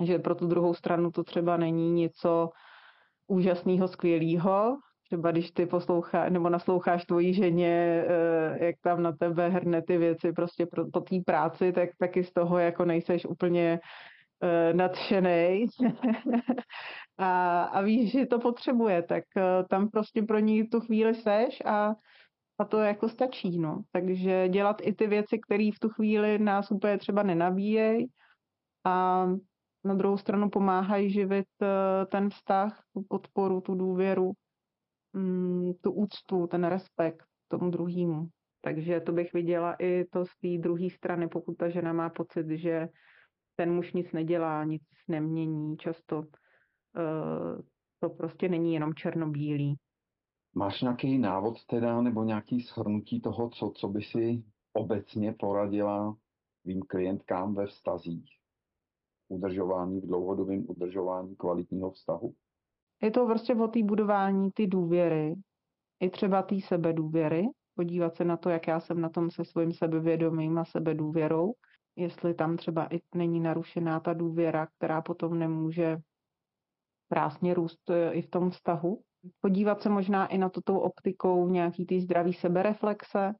že 0.05 0.18
pro 0.18 0.35
tu 0.35 0.46
druhou 0.46 0.74
stranu 0.74 1.11
to 1.11 1.24
třeba 1.24 1.57
není 1.57 1.92
něco 1.92 2.50
úžasného, 3.26 3.88
skvělého. 3.88 4.76
Třeba 5.06 5.30
když 5.30 5.50
ty 5.50 5.66
posloucháš 5.66 6.30
nebo 6.30 6.48
nasloucháš 6.48 7.04
tvojí 7.04 7.34
ženě, 7.34 8.04
eh, 8.08 8.64
jak 8.64 8.76
tam 8.82 9.02
na 9.02 9.12
tebe 9.12 9.48
hrne 9.48 9.82
ty 9.82 9.98
věci 9.98 10.32
prostě 10.32 10.66
pro, 10.66 10.90
po 10.90 11.00
té 11.00 11.16
práci, 11.26 11.72
tak 11.72 11.88
taky 11.98 12.24
z 12.24 12.32
toho 12.32 12.58
jako 12.58 12.84
nejseš 12.84 13.26
úplně 13.26 13.80
uh, 14.42 14.76
nadšenej 14.76 15.66
a, 17.18 17.62
a 17.62 17.80
víš, 17.80 18.12
že 18.12 18.26
to 18.26 18.38
potřebuje, 18.38 19.02
tak 19.02 19.24
uh, 19.37 19.42
tam 19.70 19.88
prostě 19.88 20.22
pro 20.22 20.38
ní 20.38 20.66
tu 20.68 20.80
chvíli 20.80 21.14
seš 21.14 21.62
a 21.64 21.94
a 22.58 22.64
to 22.64 22.78
jako 22.78 23.08
stačí, 23.08 23.58
no. 23.58 23.82
Takže 23.92 24.48
dělat 24.48 24.76
i 24.82 24.92
ty 24.92 25.06
věci, 25.06 25.38
které 25.38 25.70
v 25.76 25.78
tu 25.78 25.88
chvíli 25.88 26.38
nás 26.38 26.70
úplně 26.70 26.98
třeba 26.98 27.22
nenabíjejí 27.22 28.06
a 28.84 29.26
na 29.85 29.94
druhou 29.94 30.16
stranu 30.16 30.51
pomáhají 30.51 31.11
živit 31.11 31.47
eh, 31.62 32.07
ten 32.07 32.31
vztah, 32.31 32.85
tu 32.92 33.03
podporu, 33.09 33.61
tu 33.61 33.75
důvěru, 33.75 34.33
mm, 35.12 35.73
tu 35.83 35.92
úctu, 35.92 36.47
ten 36.47 36.64
respekt 36.64 37.25
tomu 37.49 37.70
druhému. 37.70 38.29
Takže 38.61 39.01
to 39.01 39.12
bych 39.12 39.33
viděla 39.33 39.77
i 39.79 40.05
to 40.05 40.27
z 40.27 40.37
té 40.40 40.62
druhé 40.62 40.90
strany, 40.90 41.29
pokud 41.29 41.55
ta 41.57 41.68
žena 41.68 41.92
má 41.92 42.11
pocit, 42.11 42.47
že 42.51 42.88
ten 43.57 43.75
muž 43.75 43.92
nic 43.92 44.12
nedělá, 44.12 44.64
nic 44.64 44.83
nemění. 45.09 45.77
Často 45.77 46.18
uh, 46.18 46.25
to 48.01 48.09
prostě 48.09 48.49
není 48.49 48.75
jenom 48.75 48.94
černobílý. 48.94 49.77
Máš 50.55 50.83
nějaký 50.83 51.18
návod 51.18 51.64
teda, 51.66 52.01
nebo 52.01 52.25
nějaký 52.25 52.61
shrnutí 52.61 53.20
toho, 53.20 53.51
co, 53.51 53.73
co 53.77 53.88
by 53.88 54.03
si 54.03 54.44
obecně 54.73 55.33
poradila 55.33 56.16
svým 56.62 56.83
klientkám 56.83 57.55
ve 57.55 57.66
vztazích? 57.66 58.43
Udržování, 59.35 60.01
v 60.01 60.07
dlouhodobém 60.07 60.64
udržování 60.68 61.37
kvalitního 61.37 61.90
vztahu? 61.90 62.35
Je 63.03 63.11
to 63.11 63.27
prostě 63.27 63.55
o 63.55 63.68
té 63.68 63.83
budování 63.83 64.51
ty 64.53 64.66
důvěry, 64.66 65.35
i 66.01 66.11
třeba 66.11 66.42
té 66.42 66.61
sebedůvěry, 66.61 67.47
podívat 67.75 68.16
se 68.16 68.25
na 68.25 68.37
to, 68.37 68.49
jak 68.51 68.66
já 68.66 68.81
jsem 68.81 69.01
na 69.01 69.09
tom 69.09 69.31
se 69.31 69.44
svým 69.44 69.73
sebevědomím 69.73 70.59
a 70.59 70.64
sebedůvěrou, 70.64 71.53
jestli 71.97 72.35
tam 72.35 72.57
třeba 72.57 72.94
i 72.94 73.01
není 73.14 73.40
narušená 73.40 74.01
ta 74.01 74.12
důvěra, 74.12 74.66
která 74.77 75.03
potom 75.03 75.38
nemůže 75.38 75.99
krásně 77.09 77.55
růst 77.55 77.90
e, 77.90 78.12
i 78.12 78.23
v 78.23 78.31
tom 78.31 78.51
vztahu 78.51 79.01
podívat 79.40 79.83
se 79.83 79.88
možná 79.88 80.27
i 80.27 80.38
na 80.38 80.49
to 80.49 80.61
tou 80.61 80.79
optikou 80.79 81.49
nějaký 81.49 81.87
ty 81.87 82.01
zdravý 82.01 82.33
sebereflexe, 82.33 83.33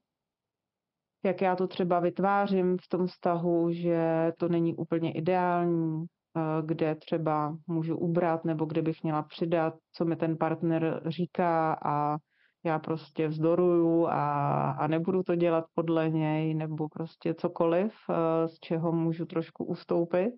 jak 1.25 1.43
já 1.43 1.57
to 1.57 1.67
třeba 1.67 2.01
vytvářím 2.01 2.77
v 2.79 2.89
tom 2.89 3.07
vztahu, 3.07 3.73
že 3.73 4.33
to 4.39 4.49
není 4.49 4.75
úplně 4.75 5.13
ideální, 5.13 6.05
eh, 6.37 6.41
kde 6.63 6.95
třeba 6.95 7.57
můžu 7.67 7.97
ubrat 7.97 8.45
nebo 8.45 8.65
kde 8.65 8.83
bych 8.83 9.03
měla 9.03 9.23
přidat, 9.23 9.75
co 9.93 10.05
mi 10.05 10.17
ten 10.17 10.37
partner 10.37 11.03
říká 11.07 11.79
a 11.85 12.17
já 12.65 12.79
prostě 12.79 13.29
vzdoruju 13.29 14.07
a, 14.07 14.71
a 14.71 14.87
nebudu 14.87 15.23
to 15.23 15.35
dělat 15.35 15.65
podle 15.75 16.11
něj 16.11 16.55
nebo 16.55 16.89
prostě 16.89 17.35
cokoliv, 17.35 17.93
eh, 18.11 18.49
z 18.49 18.59
čeho 18.61 18.93
můžu 18.93 19.25
trošku 19.27 19.65
ustoupit 19.65 20.35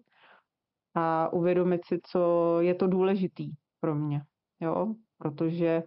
a 0.95 1.33
uvědomit 1.33 1.81
si, 1.85 2.01
co 2.05 2.57
je 2.61 2.75
to 2.75 2.87
důležitý 2.87 3.51
pro 3.81 3.95
mě. 3.95 4.23
Jo? 4.61 4.95
protože 5.19 5.83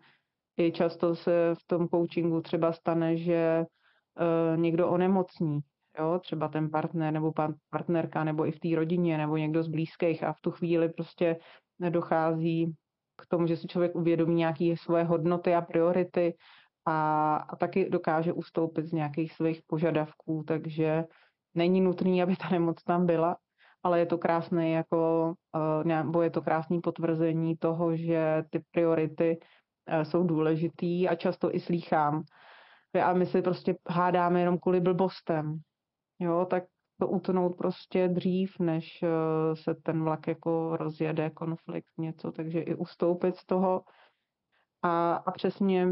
i 0.57 0.71
často 0.71 1.15
se 1.15 1.55
v 1.55 1.67
tom 1.67 1.88
coachingu 1.88 2.41
třeba 2.41 2.73
stane, 2.73 3.17
že 3.17 3.65
někdo 4.55 4.89
onemocní, 4.89 5.59
jo, 5.99 6.19
třeba 6.19 6.47
ten 6.47 6.69
partner 6.69 7.13
nebo 7.13 7.33
partnerka, 7.69 8.23
nebo 8.23 8.47
i 8.47 8.51
v 8.51 8.59
té 8.59 8.75
rodině, 8.75 9.17
nebo 9.17 9.37
někdo 9.37 9.63
z 9.63 9.67
blízkých 9.67 10.23
a 10.23 10.33
v 10.33 10.41
tu 10.41 10.51
chvíli 10.51 10.89
prostě 10.89 11.39
nedochází 11.79 12.75
k 13.21 13.25
tomu, 13.27 13.47
že 13.47 13.57
si 13.57 13.67
člověk 13.67 13.95
uvědomí 13.95 14.35
nějaké 14.35 14.73
svoje 14.77 15.03
hodnoty 15.03 15.55
a 15.55 15.61
priority 15.61 16.33
a, 16.85 17.35
a 17.35 17.55
taky 17.55 17.89
dokáže 17.89 18.33
ustoupit 18.33 18.85
z 18.85 18.91
nějakých 18.91 19.33
svých 19.33 19.61
požadavků, 19.67 20.43
takže 20.47 21.03
není 21.55 21.81
nutný, 21.81 22.23
aby 22.23 22.35
ta 22.35 22.49
nemoc 22.49 22.83
tam 22.83 23.05
byla, 23.05 23.37
ale 23.83 23.99
je 23.99 24.05
to 24.05 24.17
krásné 24.17 24.69
jako, 24.69 25.33
eh, 25.55 25.83
nebo 25.83 26.21
je 26.21 26.29
to 26.29 26.41
krásný 26.41 26.81
potvrzení 26.81 27.57
toho, 27.57 27.97
že 27.97 28.43
ty 28.49 28.63
priority 28.71 29.39
eh, 29.87 30.05
jsou 30.05 30.23
důležitý 30.23 31.07
a 31.07 31.15
často 31.15 31.55
i 31.55 31.59
slýchám. 31.59 32.23
A 32.93 33.13
my 33.13 33.25
si 33.25 33.41
prostě 33.41 33.75
hádáme 33.89 34.39
jenom 34.39 34.60
kvůli 34.60 34.82
blbostem. 34.82 35.60
Jo, 36.19 36.47
tak 36.49 36.63
to 36.99 37.08
utnout 37.08 37.58
prostě 37.58 38.08
dřív, 38.08 38.60
než 38.60 39.04
eh, 39.04 39.56
se 39.56 39.75
ten 39.75 40.04
vlak 40.04 40.28
jako 40.28 40.78
rozjede, 40.78 41.30
konflikt, 41.30 41.97
něco, 41.97 42.32
takže 42.32 42.60
i 42.60 42.75
ustoupit 42.75 43.36
z 43.36 43.45
toho 43.45 43.84
a, 44.82 45.13
a 45.13 45.32
přesně 45.32 45.88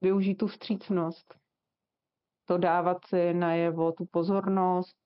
využít 0.00 0.34
tu 0.34 0.46
vstřícnost. 0.46 1.34
To 2.44 2.58
dávat 2.58 2.98
si 3.06 3.34
najevo 3.34 3.92
tu 3.92 4.06
pozornost, 4.06 4.96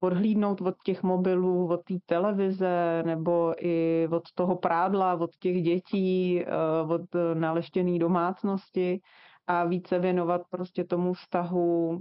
odhlídnout 0.00 0.60
od 0.60 0.74
těch 0.84 1.02
mobilů, 1.02 1.68
od 1.68 1.84
té 1.84 1.94
televize 2.06 3.02
nebo 3.06 3.54
i 3.58 4.08
od 4.10 4.22
toho 4.34 4.56
prádla, 4.56 5.14
od 5.14 5.36
těch 5.36 5.62
dětí, 5.62 6.42
eh, 6.42 6.46
od 6.88 7.02
naleštěné 7.34 7.98
domácnosti 7.98 9.00
a 9.46 9.64
více 9.64 9.98
věnovat 9.98 10.42
prostě 10.50 10.84
tomu 10.84 11.12
vztahu 11.12 11.98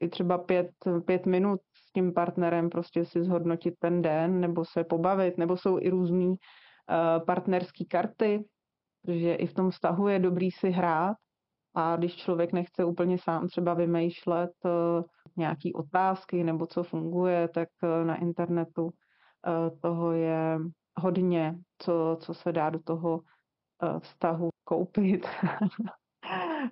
i 0.00 0.08
třeba 0.08 0.38
pět, 0.38 0.70
pět 1.04 1.26
minut 1.26 1.60
s 1.74 1.92
tím 1.92 2.14
partnerem, 2.14 2.70
prostě 2.70 3.04
si 3.04 3.24
zhodnotit 3.24 3.74
ten 3.78 4.02
den 4.02 4.40
nebo 4.40 4.64
se 4.64 4.84
pobavit, 4.84 5.38
nebo 5.38 5.56
jsou 5.56 5.78
i 5.78 5.90
různý 5.90 6.28
uh, 6.28 6.36
partnerský 7.26 7.86
karty, 7.86 8.44
protože 9.02 9.34
i 9.34 9.46
v 9.46 9.54
tom 9.54 9.70
vztahu 9.70 10.08
je 10.08 10.18
dobrý 10.18 10.50
si 10.50 10.70
hrát 10.70 11.16
a 11.74 11.96
když 11.96 12.16
člověk 12.16 12.52
nechce 12.52 12.84
úplně 12.84 13.18
sám 13.18 13.48
třeba 13.48 13.74
vymýšlet 13.74 14.50
uh, 14.64 15.04
nějaký 15.36 15.74
otázky 15.74 16.44
nebo 16.44 16.66
co 16.66 16.82
funguje, 16.82 17.48
tak 17.48 17.68
uh, 17.82 18.06
na 18.06 18.16
internetu 18.16 18.90
toho 19.80 20.12
je 20.12 20.58
hodně, 21.00 21.58
co, 21.78 22.16
co 22.20 22.34
se 22.34 22.52
dá 22.52 22.70
do 22.70 22.78
toho 22.82 23.20
vztahu 24.00 24.48
koupit. 24.64 25.26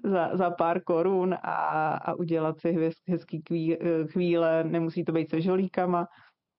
za, 0.05 0.37
za 0.37 0.51
pár 0.51 0.83
korun 0.83 1.35
a, 1.35 1.95
a 1.95 2.15
udělat 2.15 2.61
si 2.61 2.91
hezký 3.09 3.43
chvíle. 4.11 4.65
Nemusí 4.65 5.05
to 5.05 5.13
být 5.13 5.31
se 5.31 5.41
žolíkama, 5.41 6.07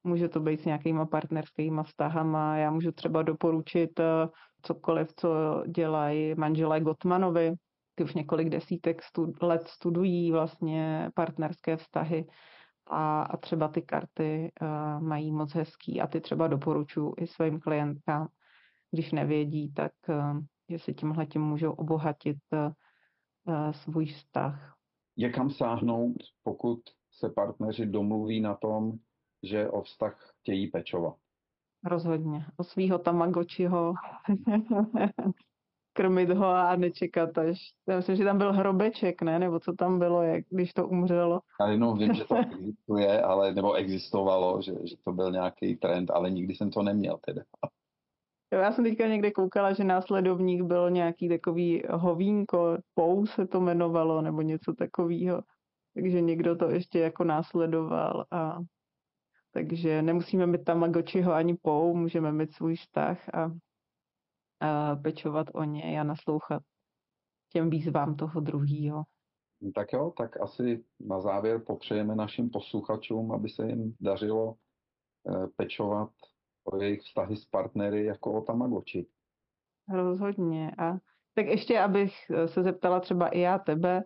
může 0.03 0.29
to 0.29 0.39
být 0.39 0.61
s 0.61 0.65
nějakýma 0.65 1.05
partnerskýma 1.05 1.83
vztahama. 1.83 2.57
Já 2.57 2.71
můžu 2.71 2.91
třeba 2.91 3.21
doporučit 3.21 3.99
eh, 3.99 4.27
cokoliv, 4.61 5.07
co 5.15 5.63
dělají 5.67 6.35
manželé 6.35 6.81
Gottmanovi. 6.81 7.53
Ty 7.95 8.03
už 8.03 8.13
několik 8.13 8.49
desítek 8.49 9.03
stud, 9.03 9.43
let 9.43 9.67
studují 9.67 10.31
vlastně 10.31 11.09
partnerské 11.13 11.77
vztahy 11.77 12.25
a, 12.89 13.21
a 13.21 13.37
třeba 13.37 13.67
ty 13.67 13.81
karty 13.81 14.51
uh, 14.61 15.03
mají 15.03 15.31
moc 15.31 15.53
hezký 15.53 16.01
a 16.01 16.07
ty 16.07 16.21
třeba 16.21 16.47
doporučuji 16.47 17.13
i 17.17 17.27
svým 17.27 17.59
klientkám, 17.59 18.27
když 18.91 19.11
nevědí, 19.11 19.73
tak 19.73 19.91
uh, 20.09 20.39
že 20.69 20.79
si 20.79 20.93
tímhle 20.93 21.25
tím 21.25 21.41
můžou 21.41 21.71
obohatit 21.71 22.37
uh, 22.53 22.59
Eh, 22.59 22.71
svůj 23.71 24.05
vztah. 24.05 24.75
Je 25.15 25.29
kam 25.29 25.49
sáhnout, 25.49 26.15
pokud 26.43 26.79
se 27.11 27.29
partneři 27.29 27.85
domluví 27.85 28.41
na 28.41 28.55
tom, 28.55 28.93
že 29.43 29.69
o 29.69 29.81
vztah 29.81 30.33
chtějí 30.41 30.67
pečovat? 30.67 31.15
Rozhodně. 31.83 32.45
O 32.57 32.63
svého 32.63 32.99
tamagočiho 32.99 33.93
krmit 35.93 36.29
ho 36.29 36.45
a 36.45 36.75
nečekat 36.75 37.37
až. 37.37 37.73
Já 37.89 37.97
myslím, 37.97 38.15
že 38.15 38.23
tam 38.23 38.37
byl 38.37 38.53
hrobeček, 38.53 39.21
ne? 39.21 39.39
Nebo 39.39 39.59
co 39.59 39.73
tam 39.73 39.99
bylo, 39.99 40.21
jak, 40.21 40.45
když 40.49 40.73
to 40.73 40.87
umřelo. 40.87 41.41
Já 41.61 41.67
jenom 41.67 41.97
vím, 41.97 42.13
že 42.13 42.25
to 42.25 42.35
existuje, 42.35 43.21
ale, 43.21 43.53
nebo 43.53 43.73
existovalo, 43.73 44.61
že, 44.61 44.71
že 44.83 44.95
to 45.03 45.11
byl 45.11 45.31
nějaký 45.31 45.75
trend, 45.75 46.11
ale 46.11 46.31
nikdy 46.31 46.55
jsem 46.55 46.71
to 46.71 46.83
neměl 46.83 47.19
teda. 47.25 47.41
Jo, 48.55 48.61
já 48.61 48.71
jsem 48.71 48.83
teďka 48.83 49.07
někde 49.07 49.31
koukala, 49.31 49.73
že 49.73 49.83
následovník 49.83 50.61
byl 50.61 50.89
nějaký 50.89 51.29
takový 51.29 51.83
hovínko, 51.89 52.77
pou 52.93 53.25
se 53.25 53.47
to 53.47 53.57
jmenovalo, 53.57 54.21
nebo 54.21 54.41
něco 54.41 54.73
takového. 54.73 55.41
Takže 55.93 56.21
někdo 56.21 56.55
to 56.55 56.69
ještě 56.69 56.99
jako 56.99 57.23
následoval 57.23 58.25
a 58.31 58.57
takže 59.51 60.01
nemusíme 60.01 60.47
mít 60.47 60.63
Tamagotchiho 60.63 61.33
ani 61.33 61.57
pou, 61.61 61.95
můžeme 61.95 62.31
mít 62.31 62.53
svůj 62.53 62.75
vztah 62.75 63.29
a, 63.33 63.51
a 64.59 64.95
pečovat 64.95 65.47
o 65.53 65.63
něj 65.63 65.99
a 65.99 66.03
naslouchat 66.03 66.63
těm 67.49 67.69
výzvám 67.69 68.15
toho 68.15 68.39
druhého. 68.39 69.03
Tak 69.75 69.93
jo, 69.93 70.13
tak 70.17 70.41
asi 70.41 70.83
na 70.99 71.21
závěr 71.21 71.61
popřejeme 71.67 72.15
našim 72.15 72.49
posluchačům, 72.49 73.31
aby 73.31 73.49
se 73.49 73.67
jim 73.67 73.95
dařilo 74.01 74.55
eh, 75.29 75.47
pečovat 75.55 76.09
o 76.65 76.83
jejich 76.83 77.01
vztahy 77.01 77.35
s 77.35 77.45
partnery 77.45 78.05
jako 78.05 78.33
o 78.33 78.41
Tamagotchi. 78.41 79.07
Rozhodně. 79.93 80.71
A 80.77 80.97
tak 81.33 81.45
ještě, 81.45 81.79
abych 81.79 82.13
se 82.45 82.63
zeptala 82.63 82.99
třeba 82.99 83.27
i 83.27 83.39
já 83.39 83.59
tebe, 83.59 84.03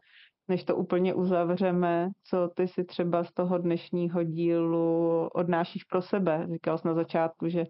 než 0.48 0.64
to 0.64 0.76
úplně 0.76 1.14
uzavřeme, 1.14 2.10
co 2.24 2.50
ty 2.56 2.68
si 2.68 2.84
třeba 2.84 3.24
z 3.24 3.34
toho 3.34 3.58
dnešního 3.58 4.24
dílu 4.24 5.28
odnášíš 5.28 5.84
pro 5.84 6.02
sebe. 6.02 6.48
Říkal 6.52 6.78
jsi 6.78 6.88
na 6.88 6.94
začátku, 6.94 7.50
že 7.50 7.62
uh, 7.62 7.68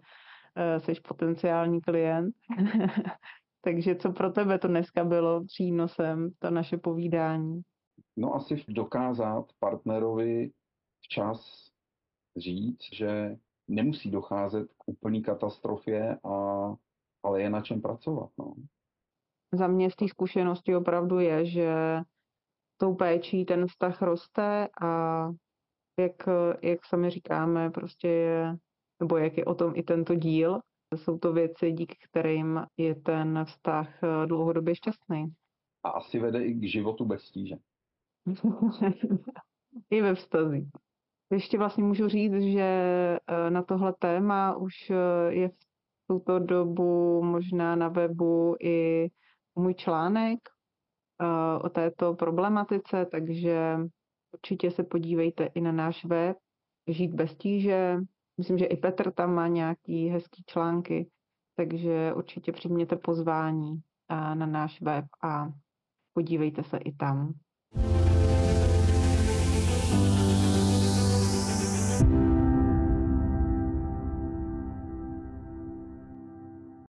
jsi 0.78 1.00
potenciální 1.08 1.80
klient. 1.80 2.34
Takže 3.64 3.94
co 3.94 4.12
pro 4.12 4.30
tebe 4.30 4.58
to 4.58 4.68
dneska 4.68 5.04
bylo 5.04 5.44
přínosem, 5.44 6.30
to 6.38 6.50
naše 6.50 6.76
povídání? 6.76 7.62
No 8.16 8.34
asi 8.34 8.64
dokázat 8.68 9.44
partnerovi 9.58 10.50
včas 11.00 11.70
říct, 12.36 12.82
že 12.92 13.36
nemusí 13.70 14.10
docházet 14.10 14.68
k 14.78 14.88
úplný 14.88 15.22
katastrofě, 15.22 16.18
a, 16.24 16.34
ale 17.22 17.42
je 17.42 17.50
na 17.50 17.60
čem 17.60 17.80
pracovat. 17.80 18.30
No. 18.38 18.54
Za 19.52 19.66
mě 19.66 19.90
z 19.90 19.96
té 19.96 20.08
zkušenosti 20.08 20.76
opravdu 20.76 21.18
je, 21.18 21.46
že 21.46 22.00
tou 22.76 22.94
péčí 22.94 23.44
ten 23.44 23.66
vztah 23.66 24.02
roste 24.02 24.68
a 24.82 25.24
jak, 26.00 26.28
jak 26.62 26.84
sami 26.84 27.10
říkáme, 27.10 27.70
prostě 27.70 28.08
je, 28.08 28.56
nebo 29.00 29.16
jak 29.16 29.36
je 29.36 29.44
o 29.44 29.54
tom 29.54 29.72
i 29.76 29.82
tento 29.82 30.14
díl, 30.14 30.60
jsou 30.96 31.18
to 31.18 31.32
věci, 31.32 31.72
díky 31.72 31.96
kterým 32.08 32.60
je 32.76 32.94
ten 32.94 33.44
vztah 33.44 34.00
dlouhodobě 34.26 34.74
šťastný. 34.74 35.34
A 35.84 35.88
asi 35.88 36.18
vede 36.18 36.44
i 36.44 36.54
k 36.54 36.68
životu 36.68 37.04
bez 37.04 37.30
tíže. 37.30 37.56
I 39.90 40.02
ve 40.02 40.14
vztazích. 40.14 40.68
Ještě 41.32 41.58
vlastně 41.58 41.84
můžu 41.84 42.08
říct, 42.08 42.42
že 42.42 42.60
eh, 43.26 43.50
na 43.50 43.62
tohle 43.62 43.94
téma 43.98 44.56
už 44.56 44.90
eh, 44.90 44.94
je 45.34 45.48
v 45.48 45.56
tuto 46.06 46.38
dobu 46.38 47.22
možná 47.22 47.76
na 47.76 47.88
webu 47.88 48.56
i 48.60 49.08
můj 49.54 49.74
článek 49.74 50.38
eh, 51.20 51.58
o 51.62 51.68
této 51.68 52.14
problematice, 52.14 53.06
takže 53.10 53.78
určitě 54.32 54.70
se 54.70 54.84
podívejte 54.84 55.44
i 55.44 55.60
na 55.60 55.72
náš 55.72 56.04
web 56.04 56.36
Žít 56.88 57.14
bez 57.14 57.36
tíže. 57.36 57.98
Myslím, 58.38 58.58
že 58.58 58.64
i 58.64 58.76
Petr 58.76 59.12
tam 59.12 59.34
má 59.34 59.48
nějaký 59.48 60.08
hezký 60.08 60.42
články, 60.46 61.10
takže 61.56 62.12
určitě 62.14 62.52
přijměte 62.52 62.96
pozvání 62.96 63.80
na 64.10 64.46
náš 64.46 64.80
web 64.80 65.04
a 65.22 65.48
podívejte 66.14 66.62
se 66.62 66.76
i 66.76 66.92
tam. 66.92 67.34